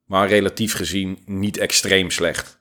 Maar 0.04 0.28
relatief 0.28 0.74
gezien 0.74 1.18
niet 1.26 1.56
extreem 1.56 2.10
slecht. 2.10 2.60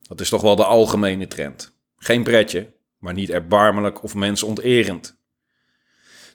Dat 0.00 0.20
is 0.20 0.28
toch 0.28 0.42
wel 0.42 0.56
de 0.56 0.64
algemene 0.64 1.26
trend. 1.26 1.72
Geen 1.96 2.22
pretje, 2.22 2.72
maar 2.98 3.12
niet 3.12 3.30
erbarmelijk 3.30 4.02
of 4.02 4.14
mensonterend. 4.14 5.16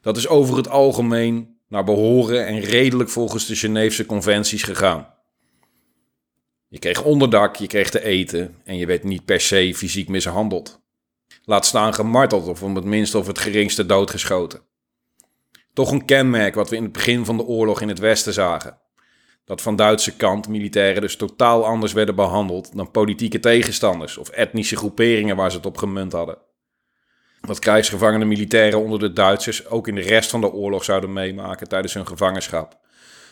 Dat 0.01 0.17
is 0.17 0.27
over 0.27 0.57
het 0.57 0.69
algemeen 0.69 1.57
naar 1.67 1.83
behoren 1.83 2.45
en 2.45 2.59
redelijk 2.59 3.09
volgens 3.09 3.45
de 3.45 3.55
Geneefse 3.55 4.05
conventies 4.05 4.63
gegaan. 4.63 5.13
Je 6.67 6.79
kreeg 6.79 7.03
onderdak, 7.03 7.55
je 7.55 7.67
kreeg 7.67 7.89
te 7.89 8.03
eten 8.03 8.55
en 8.63 8.77
je 8.77 8.85
werd 8.85 9.03
niet 9.03 9.25
per 9.25 9.41
se 9.41 9.73
fysiek 9.75 10.07
mishandeld. 10.07 10.76
Laat 11.49 11.65
staan 11.65 11.93
gemarteld 11.93 12.47
of 12.47 12.63
om 12.63 12.75
het 12.75 12.85
minste 12.85 13.17
of 13.17 13.27
het 13.27 13.39
geringste 13.39 13.85
doodgeschoten. 13.85 14.61
Toch 15.73 15.91
een 15.91 16.05
kenmerk 16.05 16.55
wat 16.55 16.69
we 16.69 16.75
in 16.75 16.83
het 16.83 16.91
begin 16.91 17.25
van 17.25 17.37
de 17.37 17.43
oorlog 17.43 17.81
in 17.81 17.87
het 17.87 17.99
Westen 17.99 18.33
zagen. 18.33 18.79
Dat 19.45 19.61
van 19.61 19.75
Duitse 19.75 20.15
kant 20.15 20.47
militairen 20.47 21.01
dus 21.01 21.15
totaal 21.15 21.65
anders 21.65 21.93
werden 21.93 22.15
behandeld 22.15 22.75
dan 22.75 22.91
politieke 22.91 23.39
tegenstanders 23.39 24.17
of 24.17 24.29
etnische 24.29 24.75
groeperingen 24.75 25.35
waar 25.35 25.51
ze 25.51 25.57
het 25.57 25.65
op 25.65 25.77
gemunt 25.77 26.11
hadden. 26.11 26.37
Dat 27.41 27.59
krijgsgevangene 27.59 28.25
militairen 28.25 28.79
onder 28.79 28.99
de 28.99 29.13
Duitsers 29.13 29.67
ook 29.67 29.87
in 29.87 29.95
de 29.95 30.01
rest 30.01 30.29
van 30.29 30.41
de 30.41 30.51
oorlog 30.51 30.83
zouden 30.83 31.13
meemaken 31.13 31.67
tijdens 31.67 31.93
hun 31.93 32.07
gevangenschap 32.07 32.79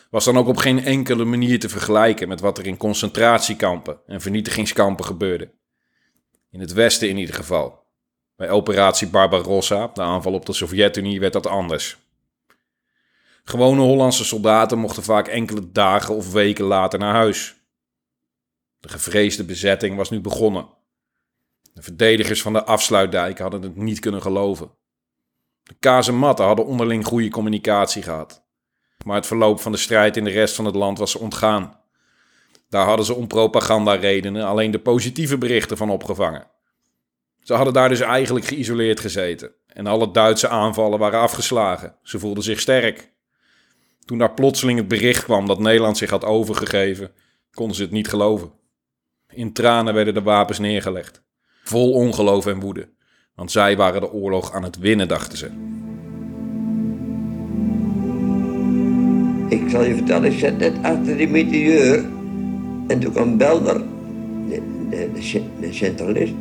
was 0.10 0.25
dan 0.25 0.38
ook 0.38 0.48
op 0.48 0.57
geen 0.57 0.84
enkele 0.84 1.25
manier 1.25 1.60
te 1.60 1.69
vergelijken 1.69 2.27
met 2.27 2.39
wat 2.39 2.57
er 2.57 2.65
in 2.65 2.77
concentratiekampen 2.77 4.00
en 4.05 4.22
vernietigingskampen 4.22 5.05
gebeurde. 5.05 5.51
In 6.51 6.60
het 6.60 6.74
Westen 6.74 7.10
in 7.10 7.17
ieder 7.17 7.36
geval. 7.36 7.85
Bij 8.36 8.50
operatie 8.50 9.08
Barbarossa, 9.08 9.88
de 9.94 10.01
aanval 10.01 10.34
op 10.34 10.46
de 10.46 10.54
Sovjet-Unie, 10.54 11.20
werd 11.20 11.34
dat 11.34 11.48
anders. 11.48 11.98
Gewone 13.44 13.82
Hollandse 13.82 14.25
soldaten 14.25 14.77
mochten 14.77 15.04
vaak 15.04 15.27
enkele 15.27 15.72
dagen 15.72 16.15
of 16.15 16.32
weken 16.32 16.65
later 16.65 17.00
naar 17.00 17.13
huis. 17.13 17.56
De 18.80 18.89
gevreesde 18.89 19.44
bezetting 19.44 19.96
was 19.96 20.10
nu 20.10 20.22
begonnen. 20.22 20.68
De 21.74 21.82
verdedigers 21.82 22.42
van 22.42 22.54
de 22.54 22.63
afsluitdijk 22.63 23.39
hadden 23.39 23.62
het 23.62 23.75
niet 23.75 24.00
kunnen 24.00 24.22
geloven. 24.22 24.72
De 25.63 25.75
kazematten 25.80 26.46
hadden 26.46 26.65
onderling 26.65 27.06
goede 27.06 27.30
communicatie 27.30 28.04
gehad 28.04 28.46
maar 29.06 29.15
het 29.15 29.25
verloop 29.25 29.60
van 29.60 29.72
de 29.72 29.77
strijd 29.77 30.18
in 30.18 30.24
de 30.24 30.30
rest 30.30 30.56
van 30.56 30.65
het 30.65 30.75
land 30.75 30.98
was 30.98 31.15
ontgaan. 31.15 31.80
Daar 32.70 32.86
hadden 32.86 33.06
ze 33.06 33.13
om 33.13 33.27
propagandaredenen 33.27 34.46
alleen 34.46 34.72
de 34.72 34.80
positieve 34.80 35.38
berichten 35.38 35.77
van 35.77 35.89
opgevangen. 35.89 36.48
Ze 37.46 37.54
hadden 37.54 37.74
daar 37.74 37.90
dus 37.90 38.00
eigenlijk 38.00 38.46
geïsoleerd 38.46 39.00
gezeten 39.00 39.52
en 39.68 39.88
alle 39.88 40.12
Duitse 40.12 40.48
aanvallen 40.48 41.00
waren 41.00 41.20
afgeslagen. 41.20 41.96
Ze 42.02 42.20
voelden 42.20 42.44
zich 42.44 42.60
sterk. 42.60 43.12
Toen 44.06 44.18
daar 44.18 44.34
plotseling 44.34 44.78
het 44.78 44.88
bericht 44.88 45.24
kwam 45.24 45.48
dat 45.48 45.60
Nederland 45.60 45.98
zich 45.98 46.10
had 46.10 46.24
overgegeven, 46.24 47.12
konden 47.52 47.75
ze 47.75 47.82
het 47.82 47.92
niet 47.92 48.08
geloven. 48.08 48.52
In 49.30 49.54
tranen 49.54 49.94
werden 49.94 50.14
de 50.14 50.22
wapens 50.22 50.60
neergelegd, 50.60 51.24
vol 51.64 51.92
ongeloof 51.92 52.46
en 52.46 52.60
woede, 52.60 52.90
want 53.36 53.52
zij 53.52 53.78
waren 53.78 54.02
de 54.02 54.12
oorlog 54.12 54.54
aan 54.54 54.64
het 54.64 54.78
winnen, 54.78 55.08
dachten 55.08 55.38
ze. 55.38 55.46
Ik 59.50 59.70
zal 59.70 59.84
je 59.84 59.96
vertellen, 59.96 60.32
ik 60.32 60.40
zat 60.40 60.58
net 60.58 60.74
achter 60.82 61.18
die 61.18 61.30
meteor. 61.30 61.96
En 62.88 63.00
toen 63.00 63.12
kwam 63.12 63.38
Belder, 63.38 63.84
de, 64.50 64.62
de, 64.90 65.10
de, 65.60 65.74
centralist. 65.74 66.34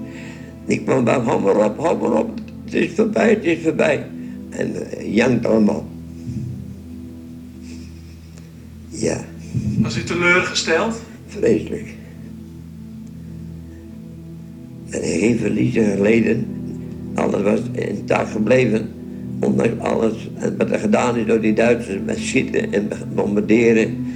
Die 0.67 0.83
kwam 0.83 1.05
bij, 1.05 1.19
hou 1.19 1.43
maar 1.43 1.65
op, 1.65 2.01
maar 2.01 2.13
op. 2.13 2.31
Het 2.65 2.75
is 2.75 2.95
voorbij, 2.95 3.31
het 3.31 3.45
is 3.45 3.59
voorbij. 3.63 4.07
En 4.51 4.71
uh, 4.71 5.15
jankt 5.15 5.47
allemaal. 5.47 5.87
Ja. 8.89 9.25
Was 9.79 9.97
u 9.97 10.05
teleurgesteld? 10.05 11.03
Vreselijk. 11.27 11.95
En 14.91 15.01
geen 15.03 15.39
verliezen 15.39 15.85
geleden. 15.85 16.47
Alles 17.15 17.43
was 17.43 17.61
intact 17.73 18.31
gebleven 18.31 18.89
ondanks 19.41 19.79
alles 19.79 20.31
wat 20.59 20.71
er 20.71 20.79
gedaan 20.79 21.17
is 21.17 21.27
door 21.27 21.41
die 21.41 21.53
Duitsers 21.53 21.99
met 22.05 22.19
schieten 22.19 22.73
en 22.73 22.89
bombarderen. 23.15 24.07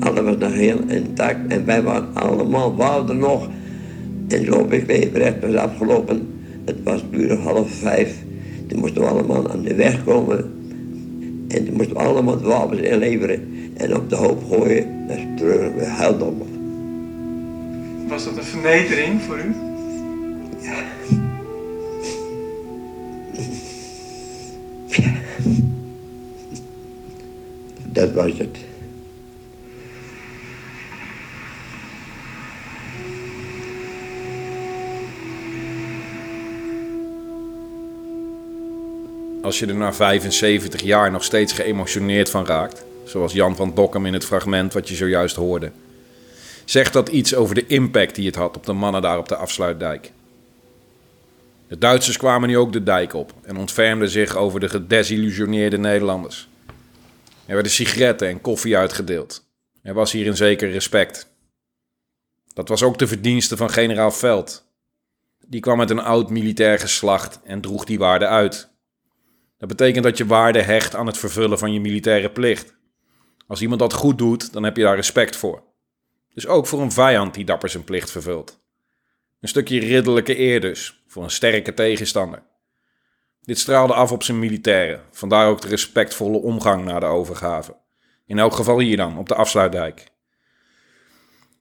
Alles 0.00 0.20
was 0.20 0.36
nog 0.36 0.52
heel 0.52 0.80
intact 0.86 1.38
en 1.48 1.64
wij 1.64 1.82
waren 1.82 2.14
allemaal, 2.14 2.76
wouden 2.76 3.18
nog. 3.18 3.48
En 4.28 4.44
zo 4.44 4.68
heb 4.68 5.44
ik 5.44 5.56
afgelopen. 5.56 6.28
Het 6.64 6.76
was 6.82 7.04
puur 7.10 7.38
half 7.38 7.70
vijf. 7.70 8.14
Toen 8.66 8.78
moesten 8.78 9.02
we 9.02 9.08
allemaal 9.08 9.50
aan 9.50 9.62
de 9.62 9.74
weg 9.74 10.04
komen. 10.04 10.38
En 11.48 11.64
toen 11.64 11.74
moesten 11.74 11.96
we 11.96 12.02
allemaal 12.02 12.40
wapens 12.40 12.80
inleveren 12.80 13.72
en 13.76 13.96
op 13.96 14.08
de 14.08 14.16
hoop 14.16 14.44
gooien. 14.50 15.06
Dat 15.06 15.16
is 15.16 15.24
terug 15.36 15.74
weer 15.74 15.96
heldommer. 15.96 16.46
Was 18.08 18.24
dat 18.24 18.36
een 18.36 18.42
vernedering 18.42 19.22
voor 19.22 19.38
u? 19.38 19.54
Ja. 20.60 20.82
Dat 27.92 28.12
was 28.12 28.38
het. 28.38 28.67
Als 39.48 39.58
je 39.58 39.66
er 39.66 39.74
na 39.74 39.92
75 39.92 40.82
jaar 40.82 41.10
nog 41.10 41.24
steeds 41.24 41.52
geëmotioneerd 41.52 42.30
van 42.30 42.46
raakt, 42.46 42.84
zoals 43.04 43.32
Jan 43.32 43.56
van 43.56 43.74
Dokkum 43.74 44.06
in 44.06 44.12
het 44.12 44.24
fragment 44.24 44.72
wat 44.72 44.88
je 44.88 44.94
zojuist 44.94 45.36
hoorde, 45.36 45.70
zegt 46.64 46.92
dat 46.92 47.08
iets 47.08 47.34
over 47.34 47.54
de 47.54 47.66
impact 47.66 48.14
die 48.14 48.26
het 48.26 48.34
had 48.34 48.56
op 48.56 48.66
de 48.66 48.72
mannen 48.72 49.02
daar 49.02 49.18
op 49.18 49.28
de 49.28 49.36
afsluitdijk. 49.36 50.12
De 51.68 51.78
Duitsers 51.78 52.16
kwamen 52.16 52.48
nu 52.48 52.58
ook 52.58 52.72
de 52.72 52.82
dijk 52.82 53.12
op 53.12 53.32
en 53.42 53.56
ontfermden 53.56 54.08
zich 54.08 54.36
over 54.36 54.60
de 54.60 54.68
gedesillusioneerde 54.68 55.78
Nederlanders. 55.78 56.48
Er 57.46 57.54
werden 57.54 57.72
sigaretten 57.72 58.28
en 58.28 58.40
koffie 58.40 58.76
uitgedeeld. 58.76 59.44
Er 59.82 59.94
was 59.94 60.12
hier 60.12 60.26
een 60.26 60.36
zeker 60.36 60.70
respect. 60.70 61.28
Dat 62.54 62.68
was 62.68 62.82
ook 62.82 62.98
de 62.98 63.06
verdienste 63.06 63.56
van 63.56 63.70
generaal 63.70 64.10
Veld. 64.10 64.64
Die 65.46 65.60
kwam 65.60 65.76
met 65.76 65.90
een 65.90 66.02
oud 66.02 66.30
militair 66.30 66.78
geslacht 66.78 67.40
en 67.44 67.60
droeg 67.60 67.84
die 67.84 67.98
waarde 67.98 68.26
uit. 68.26 68.67
Dat 69.58 69.68
betekent 69.68 70.04
dat 70.04 70.18
je 70.18 70.26
waarde 70.26 70.62
hecht 70.62 70.94
aan 70.94 71.06
het 71.06 71.18
vervullen 71.18 71.58
van 71.58 71.72
je 71.72 71.80
militaire 71.80 72.30
plicht. 72.30 72.76
Als 73.46 73.60
iemand 73.60 73.80
dat 73.80 73.92
goed 73.92 74.18
doet, 74.18 74.52
dan 74.52 74.62
heb 74.62 74.76
je 74.76 74.82
daar 74.82 74.96
respect 74.96 75.36
voor. 75.36 75.62
Dus 76.34 76.46
ook 76.46 76.66
voor 76.66 76.80
een 76.80 76.92
vijand 76.92 77.34
die 77.34 77.44
dapper 77.44 77.68
zijn 77.68 77.84
plicht 77.84 78.10
vervult. 78.10 78.60
Een 79.40 79.48
stukje 79.48 79.80
ridderlijke 79.80 80.38
eer 80.38 80.60
dus, 80.60 81.02
voor 81.06 81.22
een 81.22 81.30
sterke 81.30 81.74
tegenstander. 81.74 82.42
Dit 83.40 83.58
straalde 83.58 83.94
af 83.94 84.12
op 84.12 84.22
zijn 84.22 84.38
militairen, 84.38 85.02
vandaar 85.10 85.48
ook 85.48 85.60
de 85.60 85.68
respectvolle 85.68 86.38
omgang 86.38 86.84
na 86.84 86.98
de 86.98 87.06
overgave. 87.06 87.76
In 88.26 88.38
elk 88.38 88.52
geval 88.52 88.78
hier 88.78 88.96
dan, 88.96 89.18
op 89.18 89.28
de 89.28 89.34
afsluitdijk. 89.34 90.06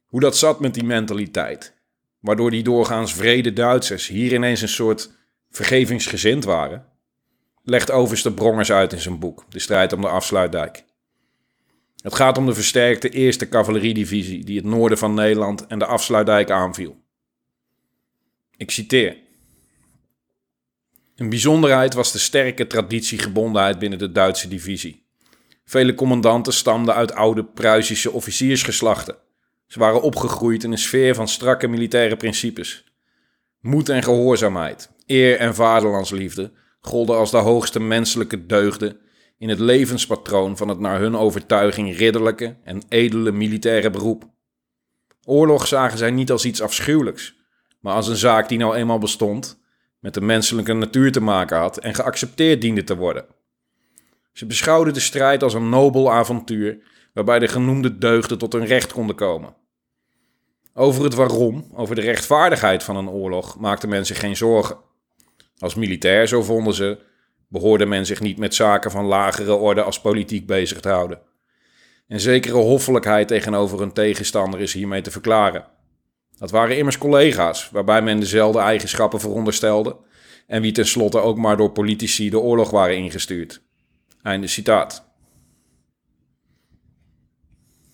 Hoe 0.05 0.19
dat 0.19 0.37
zat 0.37 0.59
met 0.59 0.73
die 0.73 0.83
mentaliteit, 0.83 1.75
waardoor 2.19 2.51
die 2.51 2.63
doorgaans 2.63 3.13
vrede 3.13 3.53
Duitsers 3.53 4.07
hier 4.07 4.33
ineens 4.33 4.61
een 4.61 4.67
soort 4.67 5.11
vergevingsgezind 5.49 6.43
waren, 6.43 6.85
legt 7.69 7.91
overste 7.91 8.33
Brongers 8.33 8.71
uit 8.71 8.93
in 8.93 8.99
zijn 8.99 9.19
boek, 9.19 9.45
De 9.49 9.59
strijd 9.59 9.93
om 9.93 10.01
de 10.01 10.07
afsluitdijk. 10.07 10.83
Het 12.01 12.15
gaat 12.15 12.37
om 12.37 12.45
de 12.45 12.53
versterkte 12.53 13.09
eerste 13.09 13.49
cavalleriedivisie 13.49 14.43
die 14.43 14.57
het 14.57 14.65
noorden 14.65 14.97
van 14.97 15.13
Nederland 15.13 15.67
en 15.67 15.79
de 15.79 15.85
afsluitdijk 15.85 16.51
aanviel. 16.51 16.97
Ik 18.57 18.71
citeer. 18.71 19.17
Een 21.15 21.29
bijzonderheid 21.29 21.93
was 21.93 22.11
de 22.11 22.17
sterke 22.17 22.67
traditiegebondenheid 22.67 23.79
binnen 23.79 23.99
de 23.99 24.11
Duitse 24.11 24.47
divisie. 24.47 25.05
Vele 25.65 25.95
commandanten 25.95 26.53
stamden 26.53 26.95
uit 26.95 27.13
oude 27.13 27.45
Pruisische 27.45 28.11
officiersgeslachten. 28.11 29.15
Ze 29.65 29.79
waren 29.79 30.01
opgegroeid 30.01 30.63
in 30.63 30.71
een 30.71 30.77
sfeer 30.77 31.15
van 31.15 31.27
strakke 31.27 31.67
militaire 31.67 32.17
principes. 32.17 32.83
Moed 33.61 33.89
en 33.89 34.03
gehoorzaamheid, 34.03 34.89
eer 35.05 35.37
en 35.37 35.55
vaderlandsliefde 35.55 36.51
golden 36.87 37.17
als 37.17 37.31
de 37.31 37.37
hoogste 37.37 37.79
menselijke 37.79 38.45
deugden 38.45 38.99
in 39.37 39.49
het 39.49 39.59
levenspatroon 39.59 40.57
van 40.57 40.67
het 40.67 40.79
naar 40.79 40.99
hun 40.99 41.15
overtuiging 41.15 41.97
ridderlijke 41.97 42.55
en 42.63 42.81
edele 42.89 43.31
militaire 43.31 43.89
beroep. 43.89 44.29
Oorlog 45.23 45.67
zagen 45.67 45.97
zij 45.97 46.11
niet 46.11 46.31
als 46.31 46.45
iets 46.45 46.61
afschuwelijks, 46.61 47.35
maar 47.79 47.93
als 47.93 48.07
een 48.07 48.15
zaak 48.15 48.49
die 48.49 48.57
nou 48.57 48.75
eenmaal 48.75 48.99
bestond, 48.99 49.59
met 49.99 50.13
de 50.13 50.21
menselijke 50.21 50.73
natuur 50.73 51.11
te 51.11 51.21
maken 51.21 51.57
had 51.57 51.77
en 51.77 51.93
geaccepteerd 51.93 52.61
diende 52.61 52.83
te 52.83 52.95
worden. 52.95 53.25
Ze 54.33 54.45
beschouwden 54.45 54.93
de 54.93 54.99
strijd 54.99 55.43
als 55.43 55.53
een 55.53 55.69
nobel 55.69 56.11
avontuur 56.11 56.79
waarbij 57.13 57.39
de 57.39 57.47
genoemde 57.47 57.97
deugden 57.97 58.37
tot 58.37 58.53
hun 58.53 58.65
recht 58.65 58.91
konden 58.91 59.15
komen. 59.15 59.55
Over 60.73 61.03
het 61.03 61.13
waarom, 61.13 61.71
over 61.73 61.95
de 61.95 62.01
rechtvaardigheid 62.01 62.83
van 62.83 62.95
een 62.95 63.09
oorlog, 63.09 63.59
maakte 63.59 63.87
men 63.87 64.05
zich 64.05 64.19
geen 64.19 64.35
zorgen. 64.35 64.77
Als 65.59 65.75
militair, 65.75 66.27
zo 66.27 66.43
vonden 66.43 66.73
ze, 66.73 66.99
behoorde 67.47 67.85
men 67.85 68.05
zich 68.05 68.19
niet 68.19 68.37
met 68.37 68.55
zaken 68.55 68.91
van 68.91 69.05
lagere 69.05 69.53
orde 69.53 69.81
als 69.81 70.01
politiek 70.01 70.45
bezig 70.45 70.79
te 70.79 70.89
houden. 70.89 71.21
En 72.07 72.19
zekere 72.19 72.57
hoffelijkheid 72.57 73.27
tegenover 73.27 73.81
een 73.81 73.93
tegenstander 73.93 74.59
is 74.59 74.73
hiermee 74.73 75.01
te 75.01 75.11
verklaren. 75.11 75.65
Dat 76.37 76.51
waren 76.51 76.77
immers 76.77 76.97
collega's, 76.97 77.69
waarbij 77.69 78.01
men 78.01 78.19
dezelfde 78.19 78.59
eigenschappen 78.59 79.19
veronderstelde 79.19 79.95
en 80.47 80.61
wie 80.61 80.71
tenslotte 80.71 81.19
ook 81.19 81.37
maar 81.37 81.57
door 81.57 81.71
politici 81.71 82.29
de 82.29 82.39
oorlog 82.39 82.69
waren 82.69 82.97
ingestuurd. 82.97 83.61
Einde 84.21 84.47
citaat. 84.47 85.05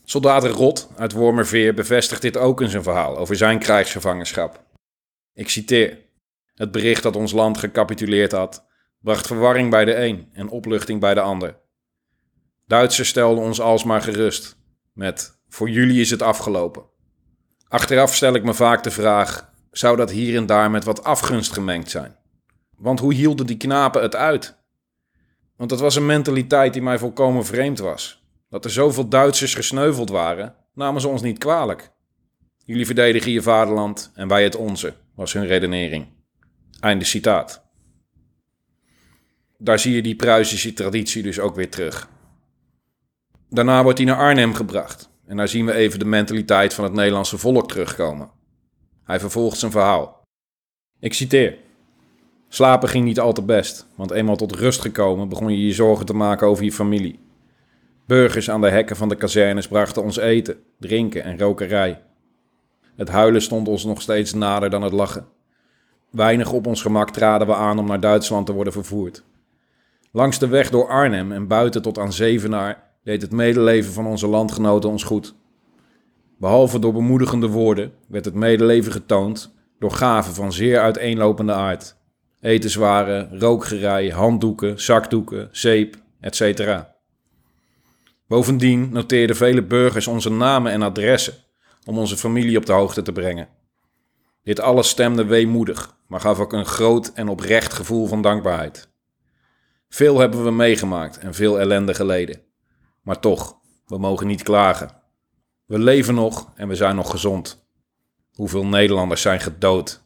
Soldaat 0.03 0.43
Rot 0.43 0.89
uit 0.97 1.11
Wormerveer 1.11 1.73
bevestigt 1.73 2.21
dit 2.21 2.37
ook 2.37 2.61
in 2.61 2.69
zijn 2.69 2.83
verhaal 2.83 3.17
over 3.17 3.35
zijn 3.35 3.59
krijgsgevangenschap. 3.59 4.63
Ik 5.33 5.49
citeer: 5.49 5.97
Het 6.53 6.71
bericht 6.71 7.03
dat 7.03 7.15
ons 7.15 7.31
land 7.31 7.57
gecapituleerd 7.57 8.31
had, 8.31 8.65
bracht 8.99 9.27
verwarring 9.27 9.69
bij 9.69 9.85
de 9.85 9.95
een 9.95 10.29
en 10.33 10.49
opluchting 10.49 10.99
bij 10.99 11.13
de 11.13 11.21
ander. 11.21 11.61
Duitsers 12.67 13.09
stelden 13.09 13.43
ons 13.43 13.61
alsmaar 13.61 14.01
gerust 14.01 14.57
met: 14.93 15.39
Voor 15.49 15.69
jullie 15.69 16.01
is 16.01 16.09
het 16.09 16.21
afgelopen. 16.21 16.83
Achteraf 17.67 18.15
stel 18.15 18.33
ik 18.33 18.43
me 18.43 18.53
vaak 18.53 18.83
de 18.83 18.91
vraag: 18.91 19.51
zou 19.71 19.97
dat 19.97 20.11
hier 20.11 20.35
en 20.35 20.45
daar 20.45 20.71
met 20.71 20.83
wat 20.83 21.03
afgunst 21.03 21.53
gemengd 21.53 21.89
zijn? 21.89 22.15
Want 22.77 22.99
hoe 22.99 23.13
hielden 23.13 23.45
die 23.45 23.57
knapen 23.57 24.01
het 24.01 24.15
uit? 24.15 24.57
Want 25.55 25.69
dat 25.69 25.79
was 25.79 25.95
een 25.95 26.05
mentaliteit 26.05 26.73
die 26.73 26.81
mij 26.81 26.97
volkomen 26.97 27.45
vreemd 27.45 27.79
was. 27.79 28.23
Dat 28.49 28.65
er 28.65 28.71
zoveel 28.71 29.07
Duitsers 29.07 29.53
gesneuveld 29.53 30.09
waren, 30.09 30.55
namen 30.73 31.01
ze 31.01 31.07
ons 31.07 31.21
niet 31.21 31.37
kwalijk. 31.37 31.91
Jullie 32.65 32.85
verdedigen 32.85 33.31
je 33.31 33.41
vaderland 33.41 34.11
en 34.15 34.27
wij 34.27 34.43
het 34.43 34.55
onze, 34.55 34.93
was 35.15 35.33
hun 35.33 35.45
redenering. 35.45 36.07
Einde 36.83 37.05
citaat. 37.05 37.63
Daar 39.57 39.79
zie 39.79 39.95
je 39.95 40.01
die 40.01 40.15
Pruisische 40.15 40.73
traditie 40.73 41.23
dus 41.23 41.39
ook 41.39 41.55
weer 41.55 41.69
terug. 41.69 42.09
Daarna 43.49 43.83
wordt 43.83 43.97
hij 43.97 44.07
naar 44.07 44.17
Arnhem 44.17 44.53
gebracht. 44.53 45.09
En 45.25 45.37
daar 45.37 45.47
zien 45.47 45.65
we 45.65 45.73
even 45.73 45.99
de 45.99 46.05
mentaliteit 46.05 46.73
van 46.73 46.83
het 46.83 46.93
Nederlandse 46.93 47.37
volk 47.37 47.67
terugkomen. 47.67 48.29
Hij 49.03 49.19
vervolgt 49.19 49.57
zijn 49.57 49.71
verhaal. 49.71 50.23
Ik 50.99 51.13
citeer. 51.13 51.57
Slapen 52.47 52.89
ging 52.89 53.05
niet 53.05 53.19
al 53.19 53.33
te 53.33 53.43
best, 53.43 53.87
want 53.95 54.11
eenmaal 54.11 54.35
tot 54.35 54.55
rust 54.55 54.81
gekomen 54.81 55.29
begon 55.29 55.49
je 55.49 55.65
je 55.65 55.73
zorgen 55.73 56.05
te 56.05 56.13
maken 56.13 56.47
over 56.47 56.63
je 56.63 56.71
familie. 56.71 57.19
Burgers 58.05 58.49
aan 58.49 58.61
de 58.61 58.69
hekken 58.69 58.95
van 58.95 59.09
de 59.09 59.15
kazernes 59.15 59.67
brachten 59.67 60.03
ons 60.03 60.17
eten, 60.17 60.57
drinken 60.79 61.23
en 61.23 61.39
rokerij. 61.39 62.01
Het 62.95 63.09
huilen 63.09 63.41
stond 63.41 63.67
ons 63.67 63.83
nog 63.83 64.01
steeds 64.01 64.33
nader 64.33 64.69
dan 64.69 64.81
het 64.81 64.93
lachen. 64.93 65.27
Weinig 66.13 66.51
op 66.51 66.67
ons 66.67 66.81
gemak 66.81 67.09
traden 67.09 67.47
we 67.47 67.53
aan 67.55 67.79
om 67.79 67.87
naar 67.87 67.99
Duitsland 67.99 68.45
te 68.45 68.53
worden 68.53 68.73
vervoerd. 68.73 69.23
Langs 70.11 70.39
de 70.39 70.47
weg 70.47 70.69
door 70.69 70.87
Arnhem 70.87 71.31
en 71.31 71.47
buiten 71.47 71.81
tot 71.81 71.99
aan 71.99 72.13
Zevenaar 72.13 72.91
deed 73.03 73.21
het 73.21 73.31
medeleven 73.31 73.93
van 73.93 74.05
onze 74.05 74.27
landgenoten 74.27 74.89
ons 74.89 75.03
goed. 75.03 75.35
Behalve 76.37 76.79
door 76.79 76.93
bemoedigende 76.93 77.47
woorden 77.47 77.93
werd 78.07 78.25
het 78.25 78.33
medeleven 78.33 78.91
getoond 78.91 79.53
door 79.79 79.91
gaven 79.91 80.33
van 80.33 80.53
zeer 80.53 80.79
uiteenlopende 80.79 81.53
aard. 81.53 81.95
Etenswaren, 82.41 83.39
rookgerei, 83.39 84.11
handdoeken, 84.11 84.81
zakdoeken, 84.81 85.49
zeep, 85.51 85.95
etc. 86.19 86.79
Bovendien 88.27 88.89
noteerden 88.91 89.35
vele 89.35 89.63
burgers 89.63 90.07
onze 90.07 90.31
namen 90.31 90.71
en 90.71 90.81
adressen 90.81 91.33
om 91.85 91.97
onze 91.97 92.17
familie 92.17 92.57
op 92.57 92.65
de 92.65 92.71
hoogte 92.71 93.01
te 93.01 93.11
brengen. 93.11 93.47
Dit 94.43 94.59
alles 94.59 94.89
stemde 94.89 95.25
weemoedig, 95.25 95.95
maar 96.13 96.21
gaf 96.21 96.39
ook 96.39 96.53
een 96.53 96.65
groot 96.65 97.11
en 97.13 97.27
oprecht 97.27 97.73
gevoel 97.73 98.07
van 98.07 98.21
dankbaarheid. 98.21 98.89
Veel 99.89 100.19
hebben 100.19 100.43
we 100.43 100.51
meegemaakt 100.51 101.17
en 101.17 101.33
veel 101.33 101.59
ellende 101.59 101.93
geleden. 101.93 102.41
Maar 103.01 103.19
toch, 103.19 103.57
we 103.85 103.97
mogen 103.97 104.27
niet 104.27 104.43
klagen. 104.43 105.01
We 105.65 105.79
leven 105.79 106.15
nog 106.15 106.51
en 106.55 106.67
we 106.67 106.75
zijn 106.75 106.95
nog 106.95 107.09
gezond. 107.09 107.67
Hoeveel 108.33 108.65
Nederlanders 108.65 109.21
zijn 109.21 109.39
gedood? 109.39 110.03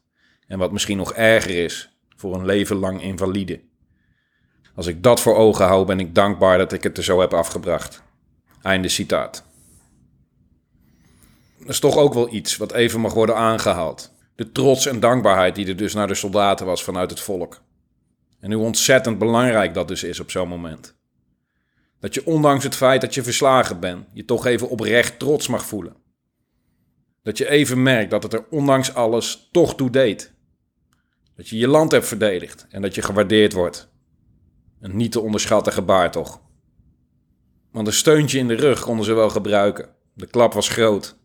En 0.48 0.60
wat 0.60 0.72
misschien 0.72 0.98
nog 0.98 1.14
erger 1.14 1.64
is, 1.64 1.98
voor 2.16 2.36
een 2.36 2.46
leven 2.46 2.76
lang 2.76 3.02
invalide. 3.02 3.62
Als 4.76 4.88
ik 4.88 5.04
dat 5.04 5.22
voor 5.22 5.36
ogen 5.36 5.66
hou, 5.66 5.86
ben 5.86 6.00
ik 6.00 6.16
dankbaar 6.16 6.58
dat 6.58 6.72
ik 6.72 6.84
het 6.84 6.98
er 6.98 7.04
zo 7.04 7.20
heb 7.20 7.34
afgebracht. 7.34 8.04
Einde 8.62 8.90
citaat. 8.90 9.46
Dat 11.60 11.70
is 11.70 11.80
toch 11.80 11.98
ook 11.98 12.14
wel 12.14 12.34
iets 12.34 12.58
wat 12.58 12.72
even 12.72 13.00
mag 13.00 13.14
worden 13.14 13.36
aangehaald. 13.36 14.16
De 14.38 14.52
trots 14.52 14.86
en 14.86 15.00
dankbaarheid 15.00 15.56
die 15.56 15.68
er 15.68 15.76
dus 15.76 15.94
naar 15.94 16.08
de 16.08 16.16
soldaten 16.16 16.66
was 16.66 16.84
vanuit 16.84 17.10
het 17.10 17.20
volk. 17.20 17.62
En 18.40 18.52
hoe 18.52 18.66
ontzettend 18.66 19.18
belangrijk 19.18 19.74
dat 19.74 19.88
dus 19.88 20.04
is 20.04 20.20
op 20.20 20.32
zo'n 20.32 20.48
moment. 20.48 20.96
Dat 22.00 22.14
je 22.14 22.26
ondanks 22.26 22.64
het 22.64 22.76
feit 22.76 23.02
dat 23.02 23.14
je 23.14 23.24
verslagen 23.24 23.80
bent, 23.80 24.06
je 24.14 24.26
toch 24.26 24.46
even 24.46 24.70
oprecht 24.70 25.20
trots 25.20 25.48
mag 25.48 25.66
voelen. 25.66 25.96
Dat 27.24 27.38
je 27.38 27.50
even 27.50 27.84
merkt 27.84 28.12
dat 28.12 28.24
het 28.24 28.34
er 28.34 28.46
ondanks 28.50 28.94
alles 28.94 29.50
toch 29.52 29.76
toe 29.76 29.90
deed. 29.90 30.34
Dat 31.36 31.48
je 31.50 31.58
je 31.58 31.68
land 31.68 31.92
hebt 31.92 32.08
verdedigd 32.08 32.68
en 32.70 32.82
dat 32.82 32.96
je 32.96 33.02
gewaardeerd 33.02 33.54
wordt. 33.54 33.90
Een 34.80 34.98
niet 34.98 35.12
te 35.12 35.20
onderschatten 35.20 35.74
gebaar 35.74 36.12
toch. 36.12 36.42
Want 37.72 37.88
een 37.88 37.94
steuntje 37.94 38.40
in 38.40 38.48
de 38.48 38.56
rug 38.56 38.80
konden 38.80 39.06
ze 39.06 39.14
wel 39.14 39.30
gebruiken. 39.30 39.90
De 40.14 40.28
klap 40.28 40.54
was 40.54 40.70
groot. 40.70 41.18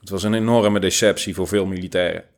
Het 0.00 0.08
was 0.08 0.22
een 0.22 0.34
enorme 0.34 0.80
deceptie 0.80 1.34
voor 1.34 1.48
veel 1.48 1.66
militairen. 1.66 2.34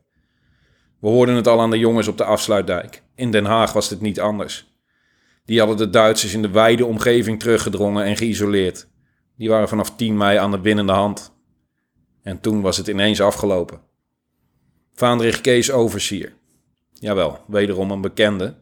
We 0.99 1.07
hoorden 1.07 1.35
het 1.35 1.47
al 1.47 1.61
aan 1.61 1.71
de 1.71 1.79
jongens 1.79 2.07
op 2.07 2.17
de 2.17 2.23
afsluitdijk. 2.23 3.03
In 3.15 3.31
Den 3.31 3.45
Haag 3.45 3.73
was 3.73 3.89
dit 3.89 4.01
niet 4.01 4.19
anders. 4.19 4.67
Die 5.45 5.59
hadden 5.59 5.77
de 5.77 5.89
Duitsers 5.89 6.33
in 6.33 6.41
de 6.41 6.49
wijde 6.49 6.85
omgeving 6.85 7.39
teruggedrongen 7.39 8.05
en 8.05 8.17
geïsoleerd. 8.17 8.87
Die 9.37 9.49
waren 9.49 9.67
vanaf 9.67 9.95
10 9.95 10.17
mei 10.17 10.37
aan 10.37 10.51
de 10.51 10.61
winnende 10.61 10.91
hand. 10.91 11.33
En 12.21 12.39
toen 12.39 12.61
was 12.61 12.77
het 12.77 12.87
ineens 12.87 13.21
afgelopen. 13.21 13.81
Vaandrig 14.93 15.41
Kees 15.41 15.71
Oversier. 15.71 16.33
Jawel, 16.93 17.39
wederom 17.47 17.91
een 17.91 18.01
bekende. 18.01 18.55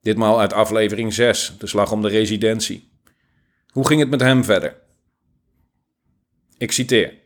Ditmaal 0.00 0.40
uit 0.40 0.52
aflevering 0.52 1.12
6, 1.12 1.54
de 1.58 1.66
slag 1.66 1.92
om 1.92 2.02
de 2.02 2.08
residentie. 2.08 2.92
Hoe 3.68 3.86
ging 3.86 4.00
het 4.00 4.10
met 4.10 4.20
hem 4.20 4.44
verder? 4.44 4.76
Ik 6.58 6.72
citeer. 6.72 7.23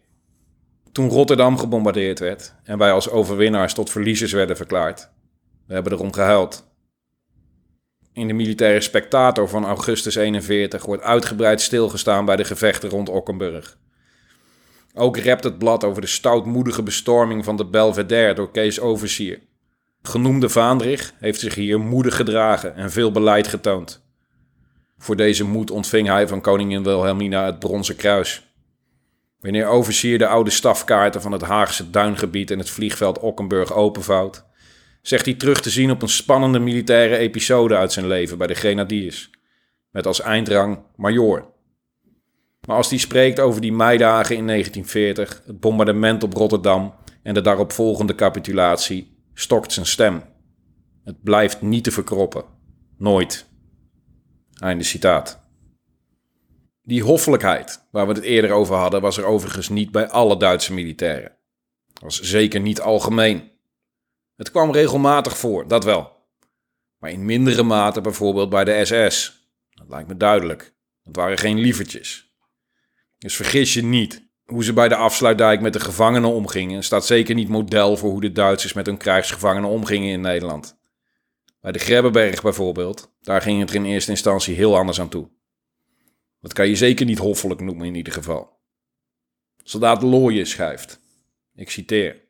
Toen 0.98 1.08
Rotterdam 1.08 1.58
gebombardeerd 1.58 2.18
werd 2.18 2.54
en 2.64 2.78
wij 2.78 2.92
als 2.92 3.10
overwinnaars 3.10 3.74
tot 3.74 3.90
verliezers 3.90 4.32
werden 4.32 4.56
verklaard. 4.56 5.10
We 5.66 5.74
hebben 5.74 5.92
erom 5.92 6.12
gehuild. 6.12 6.66
In 8.12 8.26
de 8.26 8.32
militaire 8.32 8.80
spectator 8.80 9.48
van 9.48 9.64
augustus 9.64 10.14
41 10.14 10.84
wordt 10.84 11.02
uitgebreid 11.02 11.60
stilgestaan 11.60 12.24
bij 12.24 12.36
de 12.36 12.44
gevechten 12.44 12.88
rond 12.88 13.08
Ockenburg. 13.08 13.78
Ook 14.94 15.16
rept 15.16 15.44
het 15.44 15.58
blad 15.58 15.84
over 15.84 16.00
de 16.00 16.06
stoutmoedige 16.06 16.82
bestorming 16.82 17.44
van 17.44 17.56
de 17.56 17.66
Belvedere 17.66 18.34
door 18.34 18.50
Kees 18.50 18.80
Oversier. 18.80 19.40
Genoemde 20.02 20.48
Vaandrig 20.48 21.14
heeft 21.18 21.40
zich 21.40 21.54
hier 21.54 21.80
moedig 21.80 22.16
gedragen 22.16 22.74
en 22.74 22.90
veel 22.90 23.10
beleid 23.10 23.46
getoond. 23.46 24.04
Voor 24.96 25.16
deze 25.16 25.44
moed 25.44 25.70
ontving 25.70 26.06
hij 26.08 26.28
van 26.28 26.40
koningin 26.40 26.82
Wilhelmina 26.82 27.44
het 27.44 27.58
Bronzen 27.58 27.96
Kruis. 27.96 28.47
Wanneer 29.38 29.66
Oversier 29.66 30.18
de 30.18 30.26
oude 30.26 30.50
stafkaarten 30.50 31.22
van 31.22 31.32
het 31.32 31.42
Haagse 31.42 31.90
duingebied 31.90 32.50
en 32.50 32.58
het 32.58 32.70
vliegveld 32.70 33.18
Okkenburg 33.18 33.72
openvouwt, 33.72 34.44
zegt 35.02 35.24
hij 35.24 35.34
terug 35.34 35.60
te 35.60 35.70
zien 35.70 35.90
op 35.90 36.02
een 36.02 36.08
spannende 36.08 36.58
militaire 36.58 37.16
episode 37.16 37.76
uit 37.76 37.92
zijn 37.92 38.06
leven 38.06 38.38
bij 38.38 38.46
de 38.46 38.54
Grenadiers, 38.54 39.30
met 39.90 40.06
als 40.06 40.20
eindrang 40.20 40.82
major. 40.96 41.56
Maar 42.66 42.76
als 42.76 42.90
hij 42.90 42.98
spreekt 42.98 43.40
over 43.40 43.60
die 43.60 43.72
meidagen 43.72 44.36
in 44.36 44.46
1940, 44.46 45.42
het 45.46 45.60
bombardement 45.60 46.22
op 46.22 46.32
Rotterdam 46.32 46.94
en 47.22 47.34
de 47.34 47.40
daaropvolgende 47.40 48.14
capitulatie, 48.14 49.16
stokt 49.34 49.72
zijn 49.72 49.86
stem. 49.86 50.22
Het 51.04 51.22
blijft 51.22 51.62
niet 51.62 51.84
te 51.84 51.90
verkroppen. 51.90 52.44
Nooit. 52.96 53.46
Einde 54.54 54.84
citaat. 54.84 55.47
Die 56.88 57.02
hoffelijkheid, 57.02 57.86
waar 57.90 58.06
we 58.06 58.12
het 58.12 58.22
eerder 58.22 58.50
over 58.50 58.76
hadden, 58.76 59.00
was 59.00 59.16
er 59.16 59.24
overigens 59.24 59.68
niet 59.68 59.90
bij 59.90 60.08
alle 60.08 60.36
Duitse 60.36 60.72
militairen. 60.72 61.36
Was 62.00 62.20
zeker 62.20 62.60
niet 62.60 62.80
algemeen. 62.80 63.50
Het 64.36 64.50
kwam 64.50 64.72
regelmatig 64.72 65.38
voor, 65.38 65.68
dat 65.68 65.84
wel. 65.84 66.12
Maar 66.98 67.10
in 67.10 67.24
mindere 67.24 67.62
mate 67.62 68.00
bijvoorbeeld 68.00 68.48
bij 68.50 68.64
de 68.64 68.84
SS. 68.84 69.48
Dat 69.70 69.88
lijkt 69.88 70.08
me 70.08 70.16
duidelijk. 70.16 70.74
Dat 71.02 71.16
waren 71.16 71.38
geen 71.38 71.58
lievertjes. 71.58 72.32
Dus 73.18 73.36
vergis 73.36 73.74
je 73.74 73.82
niet. 73.82 74.28
Hoe 74.44 74.64
ze 74.64 74.72
bij 74.72 74.88
de 74.88 74.96
afsluitdijk 74.96 75.60
met 75.60 75.72
de 75.72 75.80
gevangenen 75.80 76.30
omgingen, 76.30 76.84
staat 76.84 77.06
zeker 77.06 77.34
niet 77.34 77.48
model 77.48 77.96
voor 77.96 78.10
hoe 78.10 78.20
de 78.20 78.32
Duitsers 78.32 78.72
met 78.72 78.86
hun 78.86 78.96
krijgsgevangenen 78.96 79.70
omgingen 79.70 80.12
in 80.12 80.20
Nederland. 80.20 80.78
Bij 81.60 81.72
de 81.72 81.78
Grebbeberg 81.78 82.42
bijvoorbeeld, 82.42 83.14
daar 83.20 83.42
ging 83.42 83.60
het 83.60 83.70
er 83.70 83.76
in 83.76 83.84
eerste 83.84 84.10
instantie 84.10 84.54
heel 84.54 84.76
anders 84.76 85.00
aan 85.00 85.08
toe. 85.08 85.28
Dat 86.40 86.52
kan 86.52 86.68
je 86.68 86.76
zeker 86.76 87.06
niet 87.06 87.18
hoffelijk 87.18 87.60
noemen 87.60 87.86
in 87.86 87.94
ieder 87.94 88.12
geval. 88.12 88.58
Soldaat 89.62 90.02
Looyen 90.02 90.46
schrijft, 90.46 91.00
ik 91.54 91.70
citeer. 91.70 92.26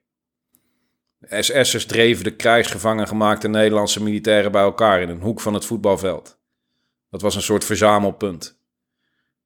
De 1.18 1.42
SS'ers 1.42 1.86
dreven 1.86 2.24
de 2.24 2.36
krijgsgevangen 2.36 3.08
gemaakte 3.08 3.48
Nederlandse 3.48 4.02
militairen 4.02 4.52
bij 4.52 4.62
elkaar 4.62 5.02
in 5.02 5.08
een 5.08 5.20
hoek 5.20 5.40
van 5.40 5.54
het 5.54 5.64
voetbalveld. 5.64 6.38
Dat 7.10 7.22
was 7.22 7.34
een 7.34 7.42
soort 7.42 7.64
verzamelpunt. 7.64 8.60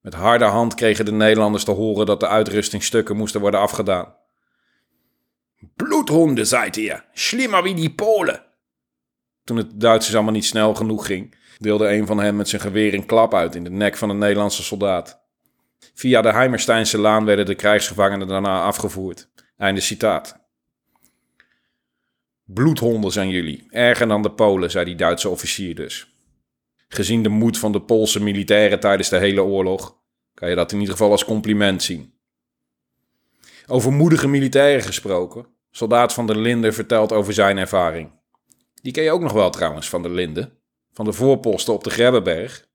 Met 0.01 0.15
harde 0.15 0.45
hand 0.45 0.75
kregen 0.75 1.05
de 1.05 1.13
Nederlanders 1.13 1.65
te 1.65 1.71
horen 1.71 2.07
dat 2.07 2.21
de 2.21 2.29
uitrustingstukken 2.29 3.17
moesten 3.17 3.41
worden 3.41 3.61
afgedaan. 3.61 4.15
Bloedhonden, 5.77 6.47
zei 6.47 6.71
hij, 6.71 7.05
slimmer 7.13 7.63
wie 7.63 7.75
die 7.75 7.95
Polen. 7.95 8.45
Toen 9.45 9.57
het 9.57 9.81
Duitsers 9.81 10.15
allemaal 10.15 10.33
niet 10.33 10.45
snel 10.45 10.75
genoeg 10.75 11.07
ging, 11.07 11.37
deelde 11.63 11.89
een 11.89 12.07
van 12.07 12.19
hen 12.19 12.37
met 12.37 12.49
zijn 12.49 12.63
geweer 12.63 12.95
een 12.95 13.07
klap 13.07 13.35
uit 13.35 13.55
in 13.55 13.65
de 13.65 13.71
nek 13.71 13.97
van 13.97 14.11
een 14.11 14.19
Nederlandse 14.19 14.63
soldaat. 14.63 15.21
Via 15.95 16.23
de 16.23 16.33
Heimersteinse 16.33 16.99
laan 16.99 17.25
werden 17.25 17.47
de 17.47 17.55
krijgsgevangenen 17.55 18.29
daarna 18.29 18.63
afgevoerd. 18.63 19.31
Einde 19.57 19.81
citaat. 19.81 20.41
Bloedhonden 22.45 23.11
zijn 23.11 23.29
jullie, 23.29 23.67
erger 23.71 24.09
dan 24.09 24.23
de 24.23 24.31
Polen, 24.31 24.71
zei 24.71 24.85
die 24.85 24.95
Duitse 24.95 25.29
officier 25.29 25.75
dus. 25.75 26.15
Gezien 26.89 27.23
de 27.23 27.29
moed 27.29 27.59
van 27.59 27.73
de 27.73 27.81
Poolse 27.81 28.23
militairen 28.23 28.81
tijdens 28.81 29.09
de 29.09 29.19
hele 29.19 29.43
oorlog, 29.43 29.97
kan 30.35 30.49
je 30.49 30.55
dat 30.55 30.73
in 30.73 30.79
ieder 30.79 30.95
geval 30.95 31.11
als 31.11 31.25
compliment 31.25 31.83
zien. 31.83 32.15
Over 33.67 33.93
moedige 33.93 34.29
militairen 34.29 34.83
gesproken, 34.83 35.47
soldaat 35.71 36.13
van 36.13 36.27
der 36.27 36.39
Linde 36.39 36.73
vertelt 36.73 37.13
over 37.13 37.33
zijn 37.33 37.59
ervaring. 37.59 38.11
Die 38.83 38.93
ken 38.93 39.03
je 39.03 39.11
ook 39.11 39.21
nog 39.21 39.33
wel 39.33 39.51
trouwens, 39.51 39.89
van 39.89 40.03
der 40.03 40.11
Linde. 40.11 40.51
Van 40.93 41.05
de 41.05 41.13
voorposten 41.13 41.75
op 41.75 41.85
de 41.85 41.91
Grebbeberg. 41.91 42.69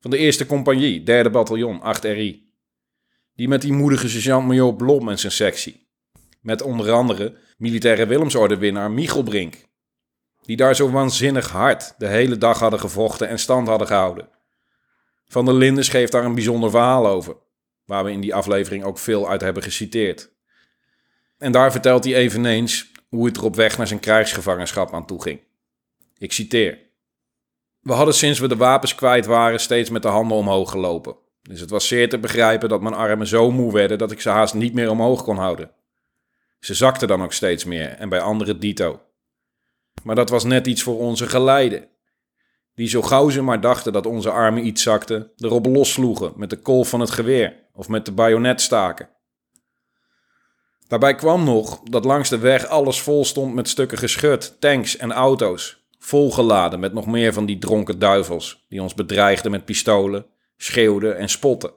Van 0.00 0.10
de 0.10 0.18
eerste 0.18 0.46
compagnie, 0.46 1.02
derde 1.02 1.30
bataljon, 1.30 1.80
8 1.80 2.04
RI. 2.04 2.52
Die 3.34 3.48
met 3.48 3.62
die 3.62 3.72
moedige 3.72 4.08
sergeant-major 4.08 4.74
Blom 4.74 5.08
en 5.08 5.18
zijn 5.18 5.32
sectie. 5.32 5.88
Met 6.40 6.62
onder 6.62 6.90
andere 6.92 7.36
militaire 7.56 8.06
Willemsorde-winnaar 8.06 8.90
Michelbrink. 8.90 9.54
Die 10.42 10.56
daar 10.56 10.76
zo 10.76 10.90
waanzinnig 10.90 11.50
hard 11.50 11.94
de 11.98 12.06
hele 12.06 12.38
dag 12.38 12.58
hadden 12.58 12.80
gevochten 12.80 13.28
en 13.28 13.38
stand 13.38 13.68
hadden 13.68 13.86
gehouden. 13.86 14.28
Van 15.26 15.44
der 15.44 15.54
Linden 15.54 15.84
schreef 15.84 16.10
daar 16.10 16.24
een 16.24 16.34
bijzonder 16.34 16.70
verhaal 16.70 17.06
over, 17.06 17.36
waar 17.84 18.04
we 18.04 18.12
in 18.12 18.20
die 18.20 18.34
aflevering 18.34 18.84
ook 18.84 18.98
veel 18.98 19.28
uit 19.28 19.40
hebben 19.40 19.62
geciteerd. 19.62 20.30
En 21.38 21.52
daar 21.52 21.72
vertelt 21.72 22.04
hij 22.04 22.14
eveneens 22.14 22.92
hoe 23.08 23.26
het 23.26 23.36
er 23.36 23.44
op 23.44 23.56
weg 23.56 23.76
naar 23.76 23.86
zijn 23.86 24.00
krijgsgevangenschap 24.00 24.94
aan 24.94 25.06
toe 25.06 25.22
ging. 25.22 25.40
Ik 26.18 26.32
citeer. 26.32 26.87
We 27.88 27.94
hadden 27.94 28.14
sinds 28.14 28.38
we 28.38 28.48
de 28.48 28.56
wapens 28.56 28.94
kwijt 28.94 29.26
waren 29.26 29.60
steeds 29.60 29.90
met 29.90 30.02
de 30.02 30.08
handen 30.08 30.36
omhoog 30.36 30.70
gelopen. 30.70 31.16
Dus 31.42 31.60
het 31.60 31.70
was 31.70 31.88
zeer 31.88 32.08
te 32.08 32.18
begrijpen 32.18 32.68
dat 32.68 32.80
mijn 32.80 32.94
armen 32.94 33.26
zo 33.26 33.50
moe 33.50 33.72
werden 33.72 33.98
dat 33.98 34.10
ik 34.10 34.20
ze 34.20 34.28
haast 34.28 34.54
niet 34.54 34.74
meer 34.74 34.90
omhoog 34.90 35.22
kon 35.22 35.36
houden. 35.36 35.70
Ze 36.60 36.74
zakten 36.74 37.08
dan 37.08 37.22
ook 37.22 37.32
steeds 37.32 37.64
meer 37.64 37.88
en 37.88 38.08
bij 38.08 38.20
anderen 38.20 38.60
dito. 38.60 39.00
Maar 40.02 40.14
dat 40.14 40.28
was 40.30 40.44
net 40.44 40.66
iets 40.66 40.82
voor 40.82 40.98
onze 40.98 41.28
geleiden. 41.28 41.88
Die 42.74 42.88
zo 42.88 43.02
gauw 43.02 43.28
ze 43.28 43.42
maar 43.42 43.60
dachten 43.60 43.92
dat 43.92 44.06
onze 44.06 44.30
armen 44.30 44.66
iets 44.66 44.82
zakten, 44.82 45.32
erop 45.36 45.66
lossloegen 45.66 46.32
met 46.36 46.50
de 46.50 46.58
kolf 46.58 46.88
van 46.88 47.00
het 47.00 47.10
geweer 47.10 47.54
of 47.72 47.88
met 47.88 48.04
de 48.04 48.12
bajonetstaken. 48.12 49.08
Daarbij 50.86 51.14
kwam 51.14 51.44
nog 51.44 51.80
dat 51.82 52.04
langs 52.04 52.28
de 52.28 52.38
weg 52.38 52.66
alles 52.66 53.00
vol 53.00 53.24
stond 53.24 53.54
met 53.54 53.68
stukken 53.68 53.98
geschut, 53.98 54.56
tanks 54.60 54.96
en 54.96 55.12
auto's, 55.12 55.77
volgeladen 55.98 56.80
met 56.80 56.92
nog 56.92 57.06
meer 57.06 57.32
van 57.32 57.46
die 57.46 57.58
dronken 57.58 57.98
duivels 57.98 58.64
die 58.68 58.82
ons 58.82 58.94
bedreigden 58.94 59.50
met 59.50 59.64
pistolen, 59.64 60.26
schreeuwden 60.56 61.16
en 61.18 61.28
spotten. 61.28 61.72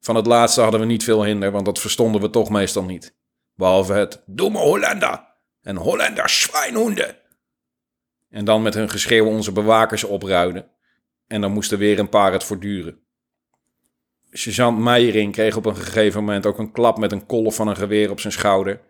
Van 0.00 0.16
het 0.16 0.26
laatste 0.26 0.60
hadden 0.60 0.80
we 0.80 0.86
niet 0.86 1.04
veel 1.04 1.24
hinder, 1.24 1.50
want 1.50 1.64
dat 1.64 1.78
verstonden 1.78 2.20
we 2.20 2.30
toch 2.30 2.50
meestal 2.50 2.84
niet. 2.84 3.16
Behalve 3.54 3.92
het 3.92 4.22
domme 4.26 4.58
Hollander 4.58 5.24
en 5.62 5.76
Hollander 5.76 6.28
schwijnhoenden. 6.28 7.16
En 8.30 8.44
dan 8.44 8.62
met 8.62 8.74
hun 8.74 8.90
geschreeuw 8.90 9.26
onze 9.26 9.52
bewakers 9.52 10.04
opruiden. 10.04 10.70
En 11.26 11.40
dan 11.40 11.52
moesten 11.52 11.78
weer 11.78 11.98
een 11.98 12.08
paar 12.08 12.32
het 12.32 12.44
voortduren. 12.44 13.00
Sergeant 14.30 14.78
Meijering 14.78 15.32
kreeg 15.32 15.56
op 15.56 15.66
een 15.66 15.76
gegeven 15.76 16.24
moment 16.24 16.46
ook 16.46 16.58
een 16.58 16.72
klap 16.72 16.98
met 16.98 17.12
een 17.12 17.26
kolf 17.26 17.54
van 17.54 17.68
een 17.68 17.76
geweer 17.76 18.10
op 18.10 18.20
zijn 18.20 18.32
schouder. 18.32 18.80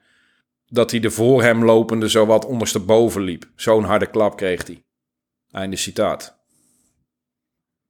Dat 0.68 0.90
hij 0.90 1.00
de 1.00 1.11
voor 1.11 1.42
hem 1.42 1.64
lopende 1.64 2.09
zowat 2.09 2.44
ondersteboven 2.44 3.22
liep. 3.22 3.50
Zo'n 3.57 3.85
harde 3.85 4.07
klap 4.07 4.37
kreeg 4.37 4.66
hij. 4.66 4.85
Einde 5.50 5.76
citaat. 5.76 6.38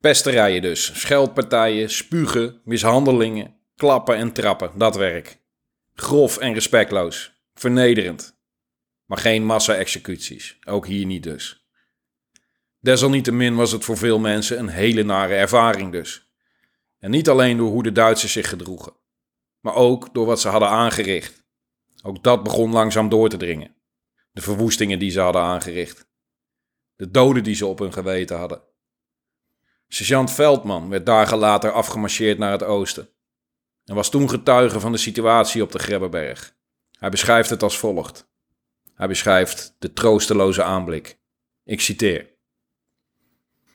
Pesterijen 0.00 0.62
dus, 0.62 1.00
scheldpartijen, 1.00 1.90
spugen, 1.90 2.60
mishandelingen, 2.64 3.56
klappen 3.76 4.16
en 4.16 4.32
trappen, 4.32 4.70
dat 4.74 4.96
werk. 4.96 5.40
Grof 5.94 6.38
en 6.38 6.52
respectloos, 6.52 7.32
vernederend. 7.54 8.36
Maar 9.04 9.18
geen 9.18 9.44
massa-executies, 9.44 10.58
ook 10.64 10.86
hier 10.86 11.06
niet 11.06 11.22
dus. 11.22 11.68
Desalniettemin 12.80 13.54
was 13.54 13.72
het 13.72 13.84
voor 13.84 13.96
veel 13.96 14.18
mensen 14.18 14.58
een 14.58 14.68
hele 14.68 15.02
nare 15.02 15.34
ervaring 15.34 15.92
dus. 15.92 16.32
En 16.98 17.10
niet 17.10 17.28
alleen 17.28 17.56
door 17.56 17.68
hoe 17.70 17.82
de 17.82 17.92
Duitsers 17.92 18.32
zich 18.32 18.48
gedroegen, 18.48 18.92
maar 19.60 19.74
ook 19.74 20.14
door 20.14 20.26
wat 20.26 20.40
ze 20.40 20.48
hadden 20.48 20.68
aangericht. 20.68 21.46
Ook 22.08 22.22
dat 22.22 22.42
begon 22.42 22.72
langzaam 22.72 23.08
door 23.08 23.28
te 23.28 23.36
dringen. 23.36 23.76
De 24.32 24.40
verwoestingen 24.40 24.98
die 24.98 25.10
ze 25.10 25.20
hadden 25.20 25.42
aangericht. 25.42 26.08
De 26.96 27.10
doden 27.10 27.42
die 27.42 27.54
ze 27.54 27.66
op 27.66 27.78
hun 27.78 27.92
geweten 27.92 28.38
hadden. 28.38 28.62
Sergeant 29.88 30.32
Veldman 30.32 30.88
werd 30.88 31.06
dagen 31.06 31.38
later 31.38 31.72
afgemarcheerd 31.72 32.38
naar 32.38 32.52
het 32.52 32.62
oosten. 32.62 33.08
En 33.84 33.94
was 33.94 34.10
toen 34.10 34.28
getuige 34.28 34.80
van 34.80 34.92
de 34.92 34.98
situatie 34.98 35.62
op 35.62 35.72
de 35.72 35.78
Grebbeberg. 35.78 36.56
Hij 36.98 37.08
beschrijft 37.08 37.50
het 37.50 37.62
als 37.62 37.78
volgt. 37.78 38.30
Hij 38.94 39.08
beschrijft 39.08 39.76
de 39.78 39.92
troosteloze 39.92 40.62
aanblik. 40.62 41.18
Ik 41.64 41.80
citeer. 41.80 42.34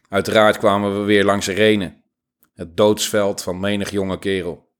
Uiteraard 0.10 0.58
kwamen 0.58 1.00
we 1.00 1.06
weer 1.06 1.24
langs 1.24 1.48
Renen, 1.48 2.04
het 2.54 2.78
doodsveld 2.78 3.44
van 3.44 3.60
menig 3.60 3.90
jonge 3.90 4.20
kerel. 4.20 4.72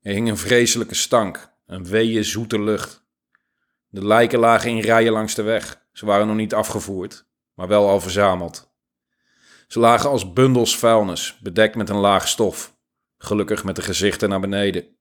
Er 0.00 0.12
hing 0.12 0.28
een 0.28 0.36
vreselijke 0.36 0.94
stank, 0.94 1.55
een 1.66 1.86
weeë 1.86 2.24
zoete 2.24 2.60
lucht. 2.60 3.04
De 3.88 4.06
lijken 4.06 4.38
lagen 4.38 4.70
in 4.70 4.80
rijen 4.80 5.12
langs 5.12 5.34
de 5.34 5.42
weg. 5.42 5.84
Ze 5.92 6.06
waren 6.06 6.26
nog 6.26 6.36
niet 6.36 6.54
afgevoerd, 6.54 7.26
maar 7.54 7.68
wel 7.68 7.88
al 7.88 8.00
verzameld. 8.00 8.74
Ze 9.68 9.78
lagen 9.78 10.10
als 10.10 10.32
bundels 10.32 10.78
vuilnis, 10.78 11.38
bedekt 11.42 11.76
met 11.76 11.88
een 11.88 11.96
laag 11.96 12.28
stof, 12.28 12.76
gelukkig 13.18 13.64
met 13.64 13.76
de 13.76 13.82
gezichten 13.82 14.28
naar 14.28 14.40
beneden. 14.40 14.96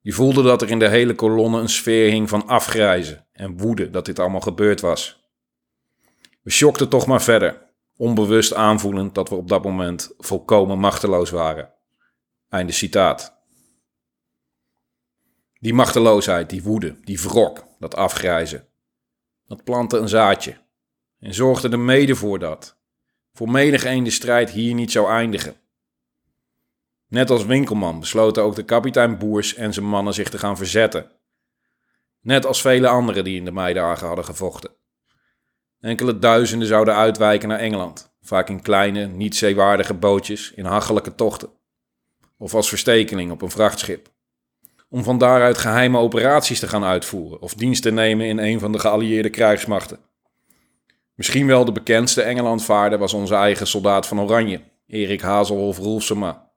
Je 0.00 0.12
voelde 0.12 0.42
dat 0.42 0.62
er 0.62 0.70
in 0.70 0.78
de 0.78 0.88
hele 0.88 1.14
kolonne 1.14 1.60
een 1.60 1.68
sfeer 1.68 2.10
hing 2.10 2.28
van 2.28 2.46
afgrijzen 2.46 3.26
en 3.32 3.58
woede 3.58 3.90
dat 3.90 4.04
dit 4.04 4.18
allemaal 4.18 4.40
gebeurd 4.40 4.80
was. 4.80 5.30
We 6.42 6.50
schokten 6.50 6.88
toch 6.88 7.06
maar 7.06 7.22
verder, 7.22 7.70
onbewust 7.96 8.54
aanvoelend 8.54 9.14
dat 9.14 9.28
we 9.28 9.34
op 9.34 9.48
dat 9.48 9.64
moment 9.64 10.14
volkomen 10.18 10.78
machteloos 10.78 11.30
waren. 11.30 11.72
Einde 12.48 12.72
citaat. 12.72 13.41
Die 15.62 15.74
machteloosheid, 15.74 16.50
die 16.50 16.62
woede, 16.62 16.96
die 17.04 17.20
wrok, 17.20 17.64
dat 17.78 17.94
afgrijzen. 17.94 18.66
Dat 19.46 19.64
plantte 19.64 19.98
een 19.98 20.08
zaadje 20.08 20.56
en 21.18 21.34
zorgde 21.34 21.68
er 21.68 21.78
mede 21.78 22.14
voor 22.14 22.38
dat, 22.38 22.78
voor 23.32 23.50
menig 23.50 23.84
een 23.84 24.04
de 24.04 24.10
strijd 24.10 24.50
hier 24.50 24.74
niet 24.74 24.92
zou 24.92 25.08
eindigen. 25.08 25.56
Net 27.08 27.30
als 27.30 27.44
Winkelman 27.44 28.00
besloten 28.00 28.42
ook 28.42 28.54
de 28.54 28.64
kapitein 28.64 29.18
Boers 29.18 29.54
en 29.54 29.72
zijn 29.72 29.86
mannen 29.86 30.14
zich 30.14 30.28
te 30.28 30.38
gaan 30.38 30.56
verzetten. 30.56 31.10
Net 32.20 32.46
als 32.46 32.60
vele 32.60 32.88
anderen 32.88 33.24
die 33.24 33.36
in 33.36 33.44
de 33.44 33.52
meidagen 33.52 34.06
hadden 34.06 34.24
gevochten. 34.24 34.70
Enkele 35.80 36.18
duizenden 36.18 36.68
zouden 36.68 36.94
uitwijken 36.94 37.48
naar 37.48 37.58
Engeland, 37.58 38.14
vaak 38.20 38.48
in 38.48 38.62
kleine, 38.62 39.06
niet 39.06 39.36
zeewaardige 39.36 39.94
bootjes 39.94 40.52
in 40.52 40.64
hachelijke 40.64 41.14
tochten. 41.14 41.50
Of 42.38 42.54
als 42.54 42.68
verstekeling 42.68 43.30
op 43.30 43.42
een 43.42 43.50
vrachtschip. 43.50 44.11
Om 44.92 45.02
van 45.02 45.18
daaruit 45.18 45.58
geheime 45.58 45.98
operaties 45.98 46.58
te 46.58 46.68
gaan 46.68 46.84
uitvoeren 46.84 47.40
of 47.40 47.54
dienst 47.54 47.82
te 47.82 47.90
nemen 47.90 48.26
in 48.26 48.38
een 48.38 48.60
van 48.60 48.72
de 48.72 48.78
geallieerde 48.78 49.30
krijgsmachten. 49.30 49.98
Misschien 51.14 51.46
wel 51.46 51.64
de 51.64 51.72
bekendste 51.72 52.22
Engelandvaarder 52.22 52.98
was 52.98 53.14
onze 53.14 53.34
eigen 53.34 53.66
soldaat 53.66 54.06
van 54.06 54.20
Oranje, 54.20 54.60
Erik 54.86 55.20
Hazelhoff 55.20 55.78
Roelsema. 55.78 56.50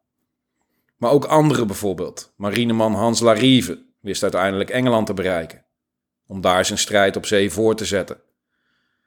Maar 0.98 1.12
ook 1.12 1.26
anderen 1.26 1.68
bijvoorbeeld. 1.68 2.34
Marineman 2.38 2.94
Hans 2.94 3.20
Larive 3.20 3.86
wist 4.02 4.24
uiteindelijk 4.24 4.70
Engeland 4.70 5.08
te 5.08 5.14
bereiken, 5.14 5.66
om 6.28 6.42
daar 6.42 6.66
zijn 6.66 6.80
strijd 6.80 7.16
op 7.16 7.26
zee 7.26 7.52
voor 7.52 7.76
te 7.76 7.86
zetten. 7.86 8.22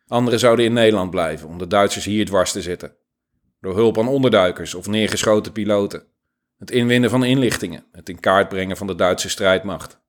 Anderen 0.06 0.38
zouden 0.38 0.64
in 0.64 0.72
Nederland 0.72 1.10
blijven 1.10 1.48
om 1.48 1.58
de 1.58 1.66
Duitsers 1.66 2.04
hier 2.04 2.26
dwars 2.26 2.52
te 2.52 2.62
zitten. 2.62 2.96
Door 3.60 3.74
hulp 3.74 3.98
aan 3.98 4.08
onderduikers 4.08 4.74
of 4.74 4.86
neergeschoten 4.86 5.52
piloten. 5.52 6.06
Het 6.58 6.70
inwinnen 6.70 7.10
van 7.10 7.24
inlichtingen, 7.24 7.84
het 7.92 8.08
in 8.08 8.20
kaart 8.20 8.48
brengen 8.48 8.76
van 8.76 8.86
de 8.86 8.94
Duitse 8.94 9.28
strijdmacht. 9.28 10.00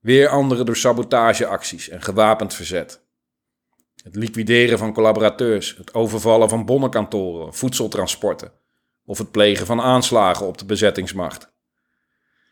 Weer 0.00 0.28
anderen 0.28 0.66
door 0.66 0.76
sabotageacties 0.76 1.88
en 1.88 2.02
gewapend 2.02 2.54
verzet. 2.54 3.06
Het 4.02 4.16
liquideren 4.16 4.78
van 4.78 4.92
collaborateurs, 4.92 5.76
het 5.76 5.94
overvallen 5.94 6.48
van 6.48 6.64
bonnenkantoren, 6.64 7.54
voedseltransporten 7.54 8.52
of 9.04 9.18
het 9.18 9.30
plegen 9.30 9.66
van 9.66 9.80
aanslagen 9.80 10.46
op 10.46 10.58
de 10.58 10.64
bezettingsmacht. 10.64 11.52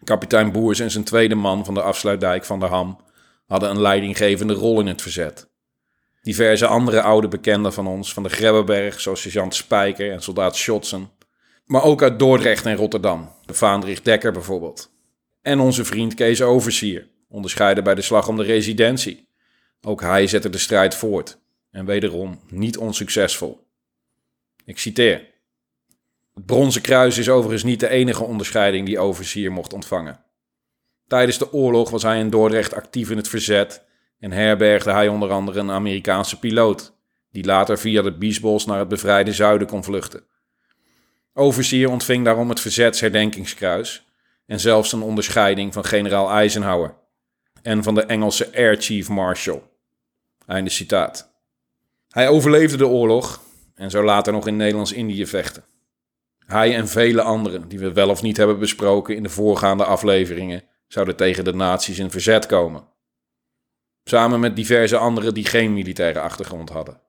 Kapitein 0.04 0.52
Boers 0.52 0.80
en 0.80 0.90
zijn 0.90 1.04
tweede 1.04 1.34
man 1.34 1.64
van 1.64 1.74
de 1.74 1.82
afsluitdijk 1.82 2.44
van 2.44 2.60
de 2.60 2.66
Ham 2.66 3.00
hadden 3.46 3.70
een 3.70 3.80
leidinggevende 3.80 4.54
rol 4.54 4.80
in 4.80 4.86
het 4.86 5.02
verzet. 5.02 5.50
Diverse 6.22 6.66
andere 6.66 7.02
oude 7.02 7.28
bekenden 7.28 7.72
van 7.72 7.86
ons, 7.86 8.12
van 8.12 8.22
de 8.22 8.28
Grebbeberg, 8.28 9.00
zoals 9.00 9.20
sergeant 9.20 9.54
Spijker 9.54 10.12
en 10.12 10.22
soldaat 10.22 10.56
Schotsen, 10.56 11.10
maar 11.66 11.82
ook 11.82 12.02
uit 12.02 12.18
Dordrecht 12.18 12.66
en 12.66 12.76
Rotterdam, 12.76 13.32
de 13.44 13.54
Vaandrich 13.54 14.02
Dekker 14.02 14.32
bijvoorbeeld. 14.32 14.90
En 15.42 15.60
onze 15.60 15.84
vriend 15.84 16.14
Kees 16.14 16.42
Oversier, 16.42 17.08
onderscheiden 17.28 17.84
bij 17.84 17.94
de 17.94 18.02
slag 18.02 18.28
om 18.28 18.36
de 18.36 18.42
residentie. 18.42 19.28
Ook 19.80 20.00
hij 20.00 20.26
zette 20.26 20.48
de 20.48 20.58
strijd 20.58 20.94
voort 20.94 21.38
en 21.70 21.84
wederom 21.84 22.40
niet 22.48 22.78
onsuccesvol. 22.78 23.66
Ik 24.64 24.78
citeer. 24.78 25.34
Het 26.34 26.46
Bronzen 26.46 26.82
Kruis 26.82 27.18
is 27.18 27.28
overigens 27.28 27.62
niet 27.62 27.80
de 27.80 27.88
enige 27.88 28.24
onderscheiding 28.24 28.86
die 28.86 28.98
Oversier 28.98 29.52
mocht 29.52 29.72
ontvangen. 29.72 30.24
Tijdens 31.06 31.38
de 31.38 31.52
oorlog 31.52 31.90
was 31.90 32.02
hij 32.02 32.18
in 32.18 32.30
Dordrecht 32.30 32.74
actief 32.74 33.10
in 33.10 33.16
het 33.16 33.28
verzet 33.28 33.84
en 34.18 34.32
herbergde 34.32 34.92
hij 34.92 35.08
onder 35.08 35.30
andere 35.30 35.60
een 35.60 35.70
Amerikaanse 35.70 36.38
piloot, 36.38 36.94
die 37.30 37.44
later 37.44 37.78
via 37.78 38.02
de 38.02 38.12
Biesbos 38.12 38.66
naar 38.66 38.78
het 38.78 38.88
bevrijde 38.88 39.32
zuiden 39.32 39.66
kon 39.66 39.84
vluchten. 39.84 40.24
Oversier 41.38 41.90
ontving 41.90 42.24
daarom 42.24 42.48
het 42.48 42.60
Verzetsherdenkingskruis 42.60 44.06
en 44.46 44.60
zelfs 44.60 44.92
een 44.92 45.02
onderscheiding 45.02 45.72
van 45.72 45.84
generaal 45.84 46.30
Eisenhower 46.30 46.94
en 47.62 47.82
van 47.82 47.94
de 47.94 48.02
Engelse 48.02 48.54
Air 48.54 48.76
Chief 48.76 49.08
Marshal. 49.08 49.62
Einde 50.46 50.70
citaat. 50.70 51.34
Hij 52.08 52.28
overleefde 52.28 52.76
de 52.76 52.86
oorlog 52.86 53.40
en 53.74 53.90
zou 53.90 54.04
later 54.04 54.32
nog 54.32 54.46
in 54.46 54.56
Nederlands-Indië 54.56 55.26
vechten. 55.26 55.64
Hij 56.46 56.74
en 56.74 56.88
vele 56.88 57.22
anderen, 57.22 57.68
die 57.68 57.78
we 57.78 57.92
wel 57.92 58.08
of 58.08 58.22
niet 58.22 58.36
hebben 58.36 58.58
besproken 58.58 59.16
in 59.16 59.22
de 59.22 59.28
voorgaande 59.28 59.84
afleveringen, 59.84 60.64
zouden 60.86 61.16
tegen 61.16 61.44
de 61.44 61.54
nazi's 61.54 61.98
in 61.98 62.10
verzet 62.10 62.46
komen. 62.46 62.88
Samen 64.04 64.40
met 64.40 64.56
diverse 64.56 64.96
anderen 64.96 65.34
die 65.34 65.44
geen 65.44 65.72
militaire 65.72 66.20
achtergrond 66.20 66.68
hadden. 66.68 67.00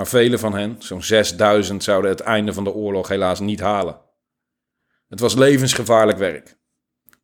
Maar 0.00 0.08
vele 0.08 0.38
van 0.38 0.54
hen, 0.54 0.76
zo'n 0.78 1.02
6000, 1.02 1.84
zouden 1.84 2.10
het 2.10 2.20
einde 2.20 2.52
van 2.52 2.64
de 2.64 2.72
oorlog 2.72 3.08
helaas 3.08 3.40
niet 3.40 3.60
halen. 3.60 4.00
Het 5.08 5.20
was 5.20 5.34
levensgevaarlijk 5.34 6.18
werk. 6.18 6.58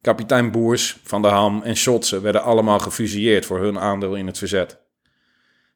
Kapitein 0.01 0.51
Boers, 0.51 1.01
Van 1.03 1.23
der 1.23 1.31
Ham 1.31 1.63
en 1.63 1.77
Schotze 1.77 2.21
werden 2.21 2.43
allemaal 2.43 2.79
gefusilleerd 2.79 3.47
voor 3.47 3.59
hun 3.61 3.79
aandeel 3.79 4.15
in 4.15 4.27
het 4.27 4.39
verzet. 4.39 4.81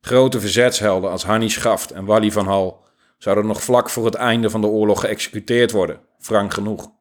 Grote 0.00 0.40
verzetshelden 0.40 1.10
als 1.10 1.24
Hannie 1.24 1.48
Schaft 1.48 1.90
en 1.90 2.04
Wally 2.04 2.30
van 2.30 2.46
Hal 2.46 2.84
zouden 3.18 3.46
nog 3.46 3.62
vlak 3.62 3.90
voor 3.90 4.04
het 4.04 4.14
einde 4.14 4.50
van 4.50 4.60
de 4.60 4.66
oorlog 4.66 5.00
geëxecuteerd 5.00 5.70
worden, 5.70 6.00
frank 6.18 6.54
genoeg. 6.54 6.92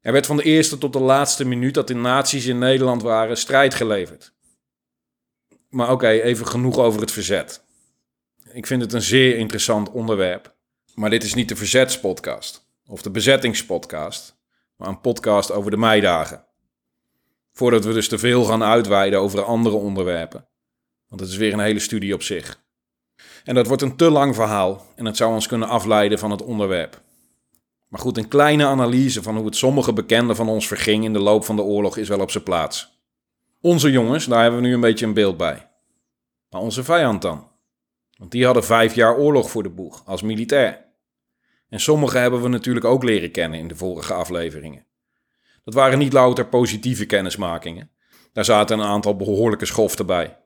Er 0.00 0.12
werd 0.12 0.26
van 0.26 0.36
de 0.36 0.42
eerste 0.42 0.78
tot 0.78 0.92
de 0.92 1.00
laatste 1.00 1.44
minuut 1.44 1.74
dat 1.74 1.88
de 1.88 1.94
nazi's 1.94 2.46
in 2.46 2.58
Nederland 2.58 3.02
waren 3.02 3.36
strijd 3.36 3.74
geleverd. 3.74 4.34
Maar 5.68 5.90
oké, 5.90 6.08
even 6.08 6.46
genoeg 6.46 6.78
over 6.78 7.00
het 7.00 7.12
verzet. 7.12 7.63
Ik 8.54 8.66
vind 8.66 8.82
het 8.82 8.92
een 8.92 9.02
zeer 9.02 9.36
interessant 9.36 9.90
onderwerp. 9.90 10.54
Maar 10.94 11.10
dit 11.10 11.22
is 11.22 11.34
niet 11.34 11.48
de 11.48 11.56
verzetspodcast 11.56 12.68
of 12.86 13.02
de 13.02 13.10
bezettingspodcast, 13.10 14.36
maar 14.76 14.88
een 14.88 15.00
podcast 15.00 15.52
over 15.52 15.70
de 15.70 15.76
meidagen. 15.76 16.44
Voordat 17.52 17.84
we 17.84 17.92
dus 17.92 18.08
te 18.08 18.18
veel 18.18 18.44
gaan 18.44 18.62
uitweiden 18.62 19.20
over 19.20 19.44
andere 19.44 19.76
onderwerpen. 19.76 20.46
Want 21.08 21.20
het 21.20 21.30
is 21.30 21.36
weer 21.36 21.52
een 21.52 21.58
hele 21.58 21.78
studie 21.78 22.14
op 22.14 22.22
zich. 22.22 22.62
En 23.44 23.54
dat 23.54 23.66
wordt 23.66 23.82
een 23.82 23.96
te 23.96 24.10
lang 24.10 24.34
verhaal 24.34 24.86
en 24.96 25.04
het 25.04 25.16
zou 25.16 25.34
ons 25.34 25.46
kunnen 25.46 25.68
afleiden 25.68 26.18
van 26.18 26.30
het 26.30 26.42
onderwerp. 26.42 27.02
Maar 27.88 28.00
goed, 28.00 28.18
een 28.18 28.28
kleine 28.28 28.66
analyse 28.66 29.22
van 29.22 29.36
hoe 29.36 29.46
het 29.46 29.56
sommige 29.56 29.92
bekenden 29.92 30.36
van 30.36 30.48
ons 30.48 30.66
verging 30.66 31.04
in 31.04 31.12
de 31.12 31.18
loop 31.18 31.44
van 31.44 31.56
de 31.56 31.62
oorlog 31.62 31.96
is 31.96 32.08
wel 32.08 32.20
op 32.20 32.30
zijn 32.30 32.44
plaats. 32.44 33.02
Onze 33.60 33.90
jongens, 33.90 34.26
daar 34.26 34.42
hebben 34.42 34.60
we 34.60 34.66
nu 34.66 34.74
een 34.74 34.80
beetje 34.80 35.06
een 35.06 35.14
beeld 35.14 35.36
bij. 35.36 35.70
Maar 36.50 36.60
onze 36.60 36.84
vijand 36.84 37.22
dan? 37.22 37.52
Want 38.24 38.36
die 38.36 38.44
hadden 38.44 38.64
vijf 38.64 38.94
jaar 38.94 39.16
oorlog 39.16 39.50
voor 39.50 39.62
de 39.62 39.70
boeg 39.70 40.02
als 40.06 40.22
militair. 40.22 40.84
En 41.68 41.80
sommige 41.80 42.18
hebben 42.18 42.42
we 42.42 42.48
natuurlijk 42.48 42.84
ook 42.84 43.02
leren 43.02 43.30
kennen 43.30 43.58
in 43.58 43.68
de 43.68 43.76
vorige 43.76 44.12
afleveringen. 44.12 44.86
Dat 45.64 45.74
waren 45.74 45.98
niet 45.98 46.12
louter 46.12 46.46
positieve 46.46 47.06
kennismakingen. 47.06 47.90
Daar 48.32 48.44
zaten 48.44 48.78
een 48.78 48.86
aantal 48.86 49.16
behoorlijke 49.16 49.66
schoften 49.66 50.06
bij. 50.06 50.36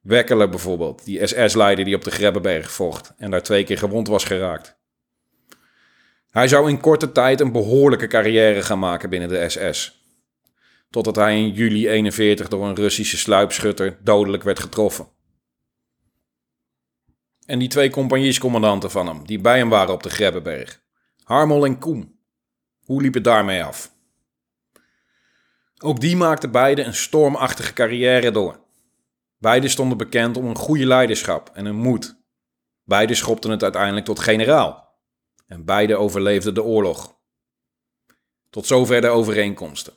Wekkele 0.00 0.48
bijvoorbeeld, 0.48 1.04
die 1.04 1.26
SS-leider 1.26 1.84
die 1.84 1.94
op 1.94 2.04
de 2.04 2.10
Grebbeberg 2.10 2.72
vocht 2.72 3.14
en 3.16 3.30
daar 3.30 3.42
twee 3.42 3.64
keer 3.64 3.78
gewond 3.78 4.08
was 4.08 4.24
geraakt. 4.24 4.78
Hij 6.30 6.48
zou 6.48 6.68
in 6.68 6.80
korte 6.80 7.12
tijd 7.12 7.40
een 7.40 7.52
behoorlijke 7.52 8.06
carrière 8.06 8.62
gaan 8.62 8.78
maken 8.78 9.10
binnen 9.10 9.28
de 9.28 9.48
SS. 9.48 10.04
Totdat 10.90 11.16
hij 11.16 11.36
in 11.38 11.50
juli 11.50 11.88
41 11.88 12.48
door 12.48 12.66
een 12.66 12.74
Russische 12.74 13.16
sluipschutter 13.16 13.98
dodelijk 14.02 14.42
werd 14.42 14.60
getroffen. 14.60 15.20
En 17.52 17.58
die 17.58 17.68
twee 17.68 17.90
compagniescommandanten 17.90 18.90
van 18.90 19.06
hem, 19.06 19.26
die 19.26 19.40
bij 19.40 19.58
hem 19.58 19.68
waren 19.68 19.94
op 19.94 20.02
de 20.02 20.10
Grebbeberg. 20.10 20.82
Harmel 21.22 21.64
en 21.64 21.78
Koem. 21.78 22.18
Hoe 22.84 23.02
liep 23.02 23.14
het 23.14 23.24
daarmee 23.24 23.64
af? 23.64 23.92
Ook 25.78 26.00
die 26.00 26.16
maakten 26.16 26.50
beide 26.50 26.82
een 26.82 26.94
stormachtige 26.94 27.72
carrière 27.72 28.30
door. 28.30 28.60
Beide 29.38 29.68
stonden 29.68 29.98
bekend 29.98 30.36
om 30.36 30.44
een 30.44 30.56
goede 30.56 30.86
leiderschap 30.86 31.50
en 31.54 31.64
een 31.64 31.76
moed. 31.76 32.16
Beide 32.84 33.14
schopten 33.14 33.50
het 33.50 33.62
uiteindelijk 33.62 34.04
tot 34.04 34.20
generaal. 34.20 34.96
En 35.46 35.64
beide 35.64 35.96
overleefden 35.96 36.54
de 36.54 36.62
oorlog. 36.62 37.16
Tot 38.50 38.66
zover 38.66 39.00
de 39.00 39.08
overeenkomsten. 39.08 39.92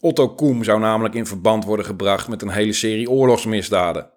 Otto 0.00 0.28
Koem 0.28 0.64
zou 0.64 0.80
namelijk 0.80 1.14
in 1.14 1.26
verband 1.26 1.64
worden 1.64 1.86
gebracht 1.86 2.28
met 2.28 2.42
een 2.42 2.50
hele 2.50 2.72
serie 2.72 3.10
oorlogsmisdaden. 3.10 4.13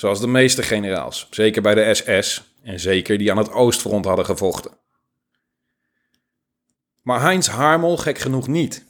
Zoals 0.00 0.20
de 0.20 0.26
meeste 0.26 0.62
generaals, 0.62 1.26
zeker 1.30 1.62
bij 1.62 1.74
de 1.74 1.94
SS 1.94 2.54
en 2.62 2.80
zeker 2.80 3.18
die 3.18 3.30
aan 3.30 3.36
het 3.36 3.52
Oostfront 3.52 4.04
hadden 4.04 4.24
gevochten. 4.24 4.78
Maar 7.02 7.20
Heinz 7.20 7.48
Harmel 7.48 7.96
gek 7.96 8.18
genoeg 8.18 8.48
niet. 8.48 8.86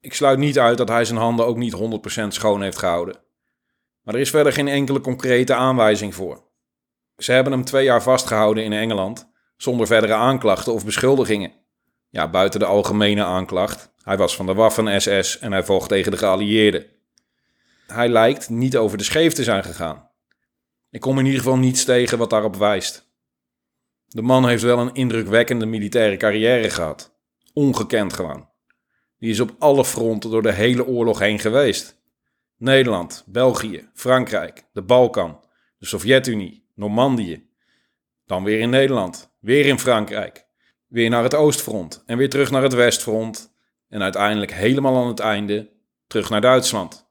Ik 0.00 0.14
sluit 0.14 0.38
niet 0.38 0.58
uit 0.58 0.78
dat 0.78 0.88
hij 0.88 1.04
zijn 1.04 1.18
handen 1.18 1.46
ook 1.46 1.56
niet 1.56 1.76
100% 2.22 2.26
schoon 2.28 2.62
heeft 2.62 2.78
gehouden. 2.78 3.16
Maar 4.02 4.14
er 4.14 4.20
is 4.20 4.30
verder 4.30 4.52
geen 4.52 4.68
enkele 4.68 5.00
concrete 5.00 5.54
aanwijzing 5.54 6.14
voor. 6.14 6.42
Ze 7.16 7.32
hebben 7.32 7.52
hem 7.52 7.64
twee 7.64 7.84
jaar 7.84 8.02
vastgehouden 8.02 8.64
in 8.64 8.72
Engeland, 8.72 9.30
zonder 9.56 9.86
verdere 9.86 10.14
aanklachten 10.14 10.72
of 10.72 10.84
beschuldigingen. 10.84 11.52
Ja, 12.08 12.30
buiten 12.30 12.60
de 12.60 12.66
algemene 12.66 13.24
aanklacht. 13.24 13.92
Hij 14.02 14.16
was 14.16 14.36
van 14.36 14.46
de 14.46 14.54
Waffen-SS 14.54 15.38
en 15.38 15.52
hij 15.52 15.64
vocht 15.64 15.88
tegen 15.88 16.10
de 16.10 16.18
geallieerden. 16.18 16.93
Hij 17.86 18.08
lijkt 18.08 18.48
niet 18.48 18.76
over 18.76 18.98
de 18.98 19.04
scheef 19.04 19.32
te 19.32 19.42
zijn 19.42 19.64
gegaan. 19.64 20.10
Ik 20.90 21.00
kom 21.00 21.18
in 21.18 21.24
ieder 21.24 21.40
geval 21.40 21.56
niets 21.56 21.84
tegen 21.84 22.18
wat 22.18 22.30
daarop 22.30 22.56
wijst. 22.56 23.12
De 24.06 24.22
man 24.22 24.48
heeft 24.48 24.62
wel 24.62 24.78
een 24.78 24.94
indrukwekkende 24.94 25.66
militaire 25.66 26.16
carrière 26.16 26.70
gehad. 26.70 27.18
Ongekend 27.52 28.12
gewoon. 28.12 28.48
Die 29.18 29.30
is 29.30 29.40
op 29.40 29.54
alle 29.58 29.84
fronten 29.84 30.30
door 30.30 30.42
de 30.42 30.52
hele 30.52 30.86
oorlog 30.86 31.18
heen 31.18 31.38
geweest. 31.38 32.02
Nederland, 32.56 33.24
België, 33.26 33.88
Frankrijk, 33.94 34.68
de 34.72 34.82
Balkan, 34.82 35.44
de 35.78 35.86
Sovjet-Unie, 35.86 36.70
Normandië. 36.74 37.48
Dan 38.26 38.44
weer 38.44 38.60
in 38.60 38.70
Nederland, 38.70 39.34
weer 39.40 39.66
in 39.66 39.78
Frankrijk, 39.78 40.46
weer 40.86 41.10
naar 41.10 41.22
het 41.22 41.34
Oostfront 41.34 42.02
en 42.06 42.18
weer 42.18 42.30
terug 42.30 42.50
naar 42.50 42.62
het 42.62 42.74
Westfront 42.74 43.54
en 43.88 44.02
uiteindelijk 44.02 44.52
helemaal 44.52 44.96
aan 44.96 45.08
het 45.08 45.20
einde 45.20 45.70
terug 46.06 46.30
naar 46.30 46.40
Duitsland. 46.40 47.03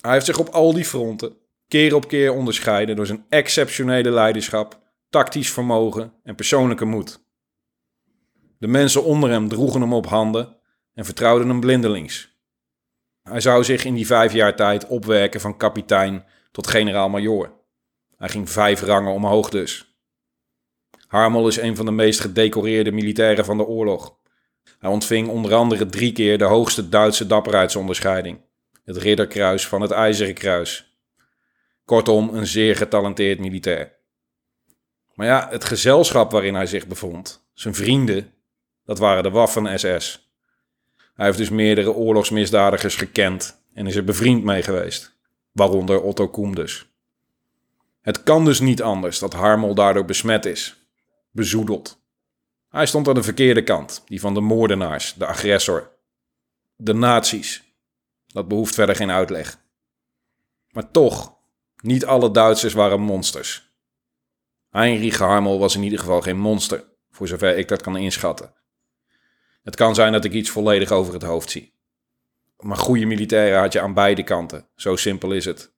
Hij 0.00 0.12
heeft 0.12 0.26
zich 0.26 0.38
op 0.38 0.48
al 0.48 0.72
die 0.72 0.84
fronten 0.84 1.36
keer 1.70 1.94
op 1.94 2.08
keer 2.08 2.32
onderscheiden 2.32 2.96
door 2.96 3.06
zijn 3.06 3.24
exceptionele 3.28 4.10
leiderschap, 4.10 4.80
tactisch 5.08 5.50
vermogen 5.50 6.12
en 6.22 6.34
persoonlijke 6.34 6.84
moed. 6.84 7.24
De 8.58 8.66
mensen 8.66 9.04
onder 9.04 9.30
hem 9.30 9.48
droegen 9.48 9.80
hem 9.80 9.92
op 9.92 10.06
handen 10.06 10.56
en 10.94 11.04
vertrouwden 11.04 11.48
hem 11.48 11.60
blindelings. 11.60 12.38
Hij 13.22 13.40
zou 13.40 13.64
zich 13.64 13.84
in 13.84 13.94
die 13.94 14.06
vijf 14.06 14.32
jaar 14.32 14.56
tijd 14.56 14.86
opwerken 14.86 15.40
van 15.40 15.56
kapitein 15.56 16.24
tot 16.52 16.66
generaal-majoor. 16.66 17.52
Hij 18.16 18.28
ging 18.28 18.50
vijf 18.50 18.80
rangen 18.80 19.12
omhoog 19.12 19.50
dus. 19.50 19.98
Harmel 21.06 21.48
is 21.48 21.56
een 21.56 21.76
van 21.76 21.84
de 21.84 21.92
meest 21.92 22.20
gedecoreerde 22.20 22.92
militairen 22.92 23.44
van 23.44 23.56
de 23.56 23.66
oorlog. 23.66 24.18
Hij 24.78 24.90
ontving 24.90 25.28
onder 25.28 25.54
andere 25.54 25.86
drie 25.86 26.12
keer 26.12 26.38
de 26.38 26.44
hoogste 26.44 26.88
Duitse 26.88 27.26
dapperheidsonderscheiding, 27.26 28.40
het 28.84 28.96
Ridderkruis 28.96 29.66
van 29.68 29.80
het 29.80 29.90
IJzeren 29.90 30.34
Kruis. 30.34 30.98
Kortom, 31.84 32.34
een 32.34 32.46
zeer 32.46 32.76
getalenteerd 32.76 33.38
militair. 33.38 33.98
Maar 35.14 35.26
ja, 35.26 35.48
het 35.50 35.64
gezelschap 35.64 36.30
waarin 36.30 36.54
hij 36.54 36.66
zich 36.66 36.86
bevond, 36.86 37.46
zijn 37.52 37.74
vrienden, 37.74 38.32
dat 38.84 38.98
waren 38.98 39.22
de 39.22 39.30
Waffen-SS. 39.30 40.30
Hij 41.14 41.26
heeft 41.26 41.38
dus 41.38 41.50
meerdere 41.50 41.92
oorlogsmisdadigers 41.92 42.96
gekend 42.96 43.62
en 43.74 43.86
is 43.86 43.96
er 43.96 44.04
bevriend 44.04 44.44
mee 44.44 44.62
geweest, 44.62 45.16
waaronder 45.52 46.02
Otto 46.02 46.28
Koem 46.28 46.54
dus. 46.54 46.86
Het 48.00 48.22
kan 48.22 48.44
dus 48.44 48.60
niet 48.60 48.82
anders 48.82 49.18
dat 49.18 49.32
Harmel 49.32 49.74
daardoor 49.74 50.04
besmet 50.04 50.46
is, 50.46 50.76
bezoedeld. 51.30 52.02
Hij 52.68 52.86
stond 52.86 53.08
aan 53.08 53.14
de 53.14 53.22
verkeerde 53.22 53.62
kant, 53.62 54.02
die 54.06 54.20
van 54.20 54.34
de 54.34 54.40
moordenaars, 54.40 55.14
de 55.14 55.26
agressor. 55.26 55.90
De 56.76 56.94
nazi's. 56.94 57.69
Dat 58.32 58.48
behoeft 58.48 58.74
verder 58.74 58.96
geen 58.96 59.10
uitleg. 59.10 59.58
Maar 60.70 60.90
toch, 60.90 61.34
niet 61.82 62.04
alle 62.04 62.30
Duitsers 62.30 62.72
waren 62.72 63.00
monsters. 63.00 63.70
Heinrich 64.70 65.18
Harmel 65.18 65.58
was 65.58 65.74
in 65.74 65.82
ieder 65.82 65.98
geval 65.98 66.20
geen 66.20 66.38
monster, 66.38 66.84
voor 67.10 67.28
zover 67.28 67.58
ik 67.58 67.68
dat 67.68 67.82
kan 67.82 67.96
inschatten. 67.96 68.54
Het 69.62 69.76
kan 69.76 69.94
zijn 69.94 70.12
dat 70.12 70.24
ik 70.24 70.32
iets 70.32 70.50
volledig 70.50 70.90
over 70.90 71.12
het 71.12 71.22
hoofd 71.22 71.50
zie. 71.50 71.74
Maar 72.58 72.76
goede 72.76 73.06
militairen 73.06 73.60
had 73.60 73.72
je 73.72 73.80
aan 73.80 73.94
beide 73.94 74.22
kanten, 74.22 74.68
zo 74.74 74.96
simpel 74.96 75.32
is 75.32 75.44
het. 75.44 75.72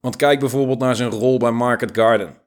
Want 0.00 0.16
kijk 0.16 0.40
bijvoorbeeld 0.40 0.78
naar 0.78 0.96
zijn 0.96 1.10
rol 1.10 1.38
bij 1.38 1.50
Market 1.50 1.96
Garden. 1.96 2.42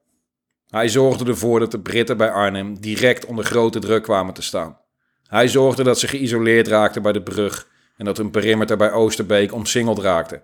Hij 0.66 0.88
zorgde 0.88 1.24
ervoor 1.24 1.58
dat 1.58 1.70
de 1.70 1.80
Britten 1.80 2.16
bij 2.16 2.30
Arnhem 2.30 2.80
direct 2.80 3.24
onder 3.24 3.44
grote 3.44 3.78
druk 3.78 4.02
kwamen 4.02 4.34
te 4.34 4.42
staan. 4.42 4.78
Hij 5.26 5.48
zorgde 5.48 5.82
dat 5.82 5.98
ze 5.98 6.08
geïsoleerd 6.08 6.68
raakten 6.68 7.02
bij 7.02 7.12
de 7.12 7.22
brug 7.22 7.68
en 8.00 8.06
dat 8.06 8.16
hun 8.16 8.30
perimeter 8.30 8.76
bij 8.76 8.92
Oosterbeek 8.92 9.52
omsingeld 9.52 9.98
raakte. 9.98 10.42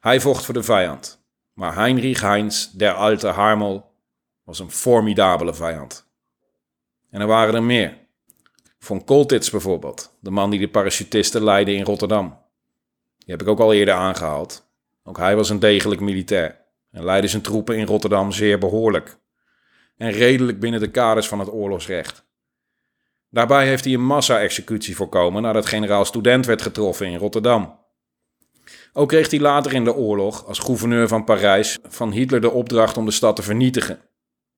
Hij 0.00 0.20
vocht 0.20 0.44
voor 0.44 0.54
de 0.54 0.62
vijand, 0.62 1.24
maar 1.52 1.74
Heinrich 1.74 2.20
Heinz, 2.20 2.70
der 2.70 2.92
Alte 2.92 3.28
Harmel, 3.28 3.94
was 4.42 4.58
een 4.58 4.70
formidabele 4.70 5.54
vijand. 5.54 6.06
En 7.10 7.20
er 7.20 7.26
waren 7.26 7.54
er 7.54 7.62
meer. 7.62 7.98
Von 8.78 9.04
Koltitz 9.04 9.50
bijvoorbeeld, 9.50 10.16
de 10.20 10.30
man 10.30 10.50
die 10.50 10.60
de 10.60 10.68
parachutisten 10.68 11.44
leidde 11.44 11.74
in 11.74 11.84
Rotterdam. 11.84 12.28
Die 13.18 13.30
heb 13.30 13.42
ik 13.42 13.48
ook 13.48 13.60
al 13.60 13.72
eerder 13.72 13.94
aangehaald. 13.94 14.70
Ook 15.02 15.16
hij 15.16 15.36
was 15.36 15.50
een 15.50 15.58
degelijk 15.58 16.00
militair 16.00 16.64
en 16.90 17.04
leidde 17.04 17.28
zijn 17.28 17.42
troepen 17.42 17.76
in 17.76 17.86
Rotterdam 17.86 18.32
zeer 18.32 18.58
behoorlijk. 18.58 19.18
En 19.96 20.10
redelijk 20.10 20.60
binnen 20.60 20.80
de 20.80 20.90
kaders 20.90 21.28
van 21.28 21.38
het 21.38 21.52
oorlogsrecht. 21.52 22.27
Daarbij 23.30 23.66
heeft 23.66 23.84
hij 23.84 23.94
een 23.94 24.04
massa-executie 24.04 24.96
voorkomen 24.96 25.42
nadat 25.42 25.66
generaal 25.66 26.04
Student 26.04 26.46
werd 26.46 26.62
getroffen 26.62 27.06
in 27.06 27.18
Rotterdam. 27.18 27.86
Ook 28.92 29.08
kreeg 29.08 29.30
hij 29.30 29.40
later 29.40 29.72
in 29.72 29.84
de 29.84 29.94
oorlog, 29.94 30.46
als 30.46 30.58
gouverneur 30.58 31.08
van 31.08 31.24
Parijs, 31.24 31.78
van 31.82 32.12
Hitler 32.12 32.40
de 32.40 32.50
opdracht 32.50 32.96
om 32.96 33.04
de 33.04 33.10
stad 33.10 33.36
te 33.36 33.42
vernietigen. 33.42 34.00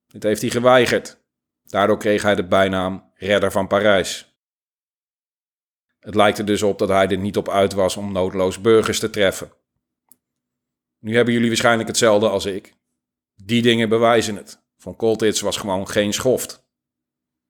Dit 0.06 0.22
heeft 0.22 0.40
hij 0.40 0.50
geweigerd. 0.50 1.20
Daardoor 1.62 1.98
kreeg 1.98 2.22
hij 2.22 2.34
de 2.34 2.44
bijnaam 2.44 3.10
Redder 3.14 3.52
van 3.52 3.66
Parijs. 3.66 4.34
Het 6.00 6.14
lijkt 6.14 6.38
er 6.38 6.44
dus 6.44 6.62
op 6.62 6.78
dat 6.78 6.88
hij 6.88 7.08
er 7.08 7.18
niet 7.18 7.36
op 7.36 7.48
uit 7.48 7.72
was 7.72 7.96
om 7.96 8.12
noodloos 8.12 8.60
burgers 8.60 8.98
te 8.98 9.10
treffen. 9.10 9.52
Nu 10.98 11.16
hebben 11.16 11.34
jullie 11.34 11.48
waarschijnlijk 11.48 11.88
hetzelfde 11.88 12.28
als 12.28 12.44
ik. 12.44 12.74
Die 13.34 13.62
dingen 13.62 13.88
bewijzen 13.88 14.36
het. 14.36 14.62
Van 14.76 14.96
Koltitz 14.96 15.40
was 15.40 15.56
gewoon 15.56 15.88
geen 15.88 16.12
schoft. 16.12 16.68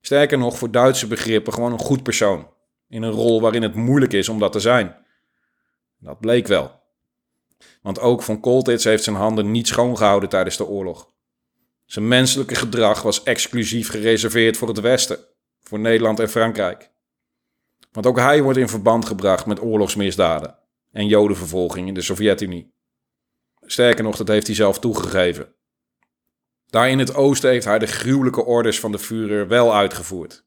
Sterker 0.00 0.38
nog, 0.38 0.58
voor 0.58 0.70
Duitse 0.70 1.06
begrippen 1.06 1.52
gewoon 1.52 1.72
een 1.72 1.78
goed 1.78 2.02
persoon. 2.02 2.48
In 2.88 3.02
een 3.02 3.10
rol 3.10 3.40
waarin 3.40 3.62
het 3.62 3.74
moeilijk 3.74 4.12
is 4.12 4.28
om 4.28 4.38
dat 4.38 4.52
te 4.52 4.60
zijn. 4.60 4.96
Dat 5.98 6.20
bleek 6.20 6.46
wel. 6.46 6.80
Want 7.82 8.00
ook 8.00 8.22
Van 8.22 8.40
Koltitz 8.40 8.84
heeft 8.84 9.04
zijn 9.04 9.16
handen 9.16 9.50
niet 9.50 9.66
schoongehouden 9.66 10.28
tijdens 10.28 10.56
de 10.56 10.66
oorlog. 10.66 11.10
Zijn 11.84 12.08
menselijke 12.08 12.54
gedrag 12.54 13.02
was 13.02 13.22
exclusief 13.22 13.90
gereserveerd 13.90 14.56
voor 14.56 14.68
het 14.68 14.80
Westen, 14.80 15.18
voor 15.60 15.78
Nederland 15.78 16.20
en 16.20 16.28
Frankrijk. 16.28 16.90
Want 17.92 18.06
ook 18.06 18.18
hij 18.18 18.42
wordt 18.42 18.58
in 18.58 18.68
verband 18.68 19.06
gebracht 19.06 19.46
met 19.46 19.62
oorlogsmisdaden 19.62 20.58
en 20.92 21.06
jodenvervolging 21.06 21.88
in 21.88 21.94
de 21.94 22.00
Sovjet-Unie. 22.00 22.74
Sterker 23.60 24.04
nog, 24.04 24.16
dat 24.16 24.28
heeft 24.28 24.46
hij 24.46 24.56
zelf 24.56 24.78
toegegeven. 24.78 25.54
Daar 26.70 26.90
in 26.90 26.98
het 26.98 27.14
oosten 27.14 27.50
heeft 27.50 27.64
hij 27.64 27.78
de 27.78 27.87
gruwelijke 27.87 28.44
orders 28.44 28.80
van 28.80 28.92
de 28.92 28.98
Führer 28.98 29.48
wel 29.48 29.74
uitgevoerd. 29.74 30.44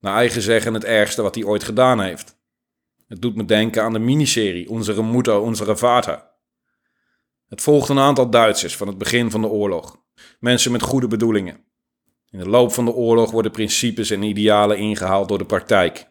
Naar 0.00 0.16
eigen 0.16 0.42
zeggen 0.42 0.74
het 0.74 0.84
ergste 0.84 1.22
wat 1.22 1.34
hij 1.34 1.44
ooit 1.44 1.64
gedaan 1.64 2.00
heeft. 2.00 2.36
Het 3.06 3.22
doet 3.22 3.34
me 3.34 3.44
denken 3.44 3.82
aan 3.82 3.92
de 3.92 3.98
miniserie 3.98 4.68
Onze 4.68 5.02
Mutter, 5.02 5.40
Onze 5.40 5.76
Vater. 5.76 6.26
Het 7.48 7.62
volgt 7.62 7.88
een 7.88 7.98
aantal 7.98 8.30
Duitsers 8.30 8.76
van 8.76 8.86
het 8.86 8.98
begin 8.98 9.30
van 9.30 9.40
de 9.40 9.46
oorlog. 9.46 10.02
Mensen 10.40 10.72
met 10.72 10.82
goede 10.82 11.08
bedoelingen. 11.08 11.64
In 12.30 12.38
de 12.38 12.48
loop 12.48 12.72
van 12.72 12.84
de 12.84 12.92
oorlog 12.92 13.30
worden 13.30 13.52
principes 13.52 14.10
en 14.10 14.22
idealen 14.22 14.78
ingehaald 14.78 15.28
door 15.28 15.38
de 15.38 15.46
praktijk. 15.46 16.10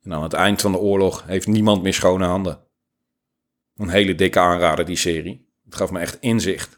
En 0.00 0.12
aan 0.12 0.22
het 0.22 0.32
eind 0.32 0.60
van 0.60 0.72
de 0.72 0.78
oorlog 0.78 1.24
heeft 1.26 1.46
niemand 1.46 1.82
meer 1.82 1.94
schone 1.94 2.26
handen. 2.26 2.66
Een 3.76 3.88
hele 3.88 4.14
dikke 4.14 4.38
aanrader, 4.38 4.84
die 4.84 4.96
serie. 4.96 5.48
Het 5.64 5.74
gaf 5.74 5.90
me 5.90 5.98
echt 5.98 6.16
inzicht. 6.20 6.77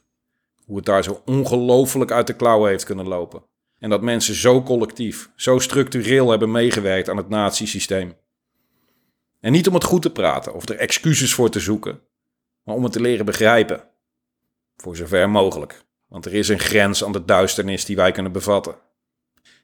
Hoe 0.71 0.79
het 0.79 0.89
daar 0.89 1.05
zo 1.05 1.23
ongelooflijk 1.25 2.11
uit 2.11 2.27
de 2.27 2.37
klauwen 2.37 2.71
heeft 2.71 2.85
kunnen 2.85 3.09
lopen. 3.09 3.43
En 3.79 3.91
dat 3.91 4.03
mensen 4.03 4.35
zo 4.35 4.63
collectief, 4.63 5.31
zo 5.37 5.59
structureel 5.59 6.31
hebben 6.31 6.51
meegewerkt 6.51 7.09
aan 7.09 7.17
het 7.17 7.29
nazisysteem. 7.29 8.17
En 9.41 9.53
niet 9.53 9.69
om 9.69 9.75
het 9.75 9.85
goed 9.85 10.03
te 10.03 10.13
praten 10.13 10.55
of 10.55 10.69
er 10.69 10.77
excuses 10.77 11.35
voor 11.35 11.51
te 11.51 11.61
zoeken, 11.61 12.01
maar 12.63 12.75
om 12.75 12.83
het 12.83 12.93
te 12.93 13.01
leren 13.01 13.25
begrijpen. 13.25 13.89
Voor 14.77 14.97
zover 14.97 15.31
mogelijk, 15.31 15.85
want 16.07 16.27
er 16.27 16.35
is 16.35 16.49
een 16.49 16.59
grens 16.59 17.05
aan 17.05 17.13
de 17.13 17.25
duisternis 17.25 17.85
die 17.85 17.97
wij 17.97 18.13
kunnen 18.13 18.33
bevatten. 18.33 18.75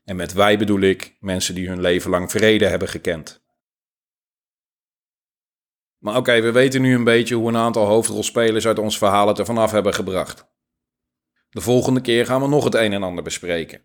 En 0.05 0.17
met 0.17 0.33
wij 0.33 0.59
bedoel 0.59 0.81
ik 0.81 1.17
mensen 1.21 1.55
die 1.55 1.69
hun 1.69 1.81
leven 1.81 2.11
lang 2.11 2.31
vrede 2.31 2.67
hebben 2.67 2.89
gekend. 2.89 3.45
Maar 5.99 6.17
oké, 6.17 6.41
we 6.41 6.53
weten 6.53 6.83
nu 6.83 6.95
een 6.95 7.05
beetje 7.05 7.35
hoe 7.35 7.49
een 7.49 7.57
aantal 7.57 7.87
hoofdrolspelers 7.87 8.67
uit 8.67 8.79
ons 8.79 8.99
verhaal 8.99 9.29
het 9.29 9.39
er 9.39 9.45
vanaf 9.45 9.71
hebben 9.71 9.95
gebracht. 9.95 10.55
De 11.57 11.63
volgende 11.63 12.01
keer 12.01 12.27
gaan 12.27 12.41
we 12.41 12.49
nog 12.49 12.65
het 12.65 12.75
een 12.75 12.93
en 12.93 13.03
ander 13.03 13.25
bespreken. 13.25 13.81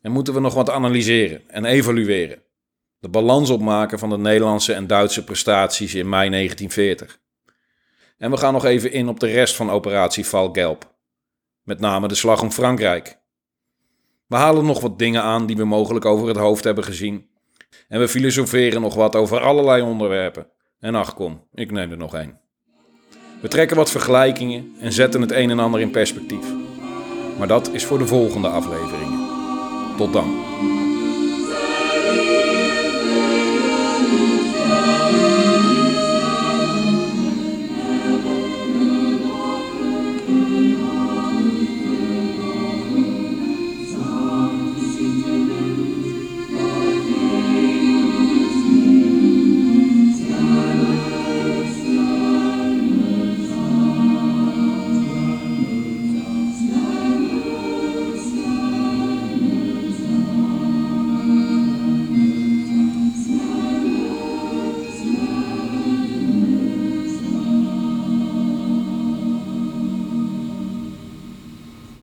En 0.00 0.12
moeten 0.12 0.34
we 0.34 0.40
nog 0.40 0.54
wat 0.54 0.70
analyseren 0.70 1.48
en 1.48 1.64
evalueren. 1.64 2.42
De 2.98 3.08
balans 3.08 3.50
opmaken 3.50 3.98
van 3.98 4.10
de 4.10 4.18
Nederlandse 4.18 4.72
en 4.72 4.86
Duitse 4.86 5.24
prestaties 5.24 5.94
in 5.94 6.08
mei 6.08 6.30
1940. 6.30 7.20
En 8.18 8.30
we 8.30 8.36
gaan 8.36 8.52
nog 8.52 8.64
even 8.64 8.92
in 8.92 9.08
op 9.08 9.20
de 9.20 9.26
rest 9.26 9.54
van 9.54 9.70
operatie 9.70 10.26
Valgelb. 10.26 10.94
Met 11.62 11.80
name 11.80 12.08
de 12.08 12.14
slag 12.14 12.42
om 12.42 12.50
Frankrijk. 12.50 13.18
We 14.26 14.36
halen 14.36 14.64
nog 14.64 14.80
wat 14.80 14.98
dingen 14.98 15.22
aan 15.22 15.46
die 15.46 15.56
we 15.56 15.64
mogelijk 15.64 16.04
over 16.04 16.28
het 16.28 16.36
hoofd 16.36 16.64
hebben 16.64 16.84
gezien. 16.84 17.28
En 17.88 18.00
we 18.00 18.08
filosoferen 18.08 18.80
nog 18.80 18.94
wat 18.94 19.16
over 19.16 19.40
allerlei 19.40 19.82
onderwerpen. 19.82 20.50
En 20.78 20.94
ach 20.94 21.14
kom, 21.14 21.48
ik 21.54 21.70
neem 21.70 21.90
er 21.90 21.96
nog 21.96 22.14
één. 22.14 22.40
We 23.40 23.48
trekken 23.48 23.76
wat 23.76 23.90
vergelijkingen 23.90 24.74
en 24.80 24.92
zetten 24.92 25.20
het 25.20 25.32
een 25.32 25.50
en 25.50 25.58
ander 25.58 25.80
in 25.80 25.90
perspectief. 25.90 26.65
Maar 27.38 27.48
dat 27.48 27.72
is 27.72 27.84
voor 27.84 27.98
de 27.98 28.06
volgende 28.06 28.48
afleveringen. 28.48 29.20
Tot 29.96 30.12
dan. 30.12 30.45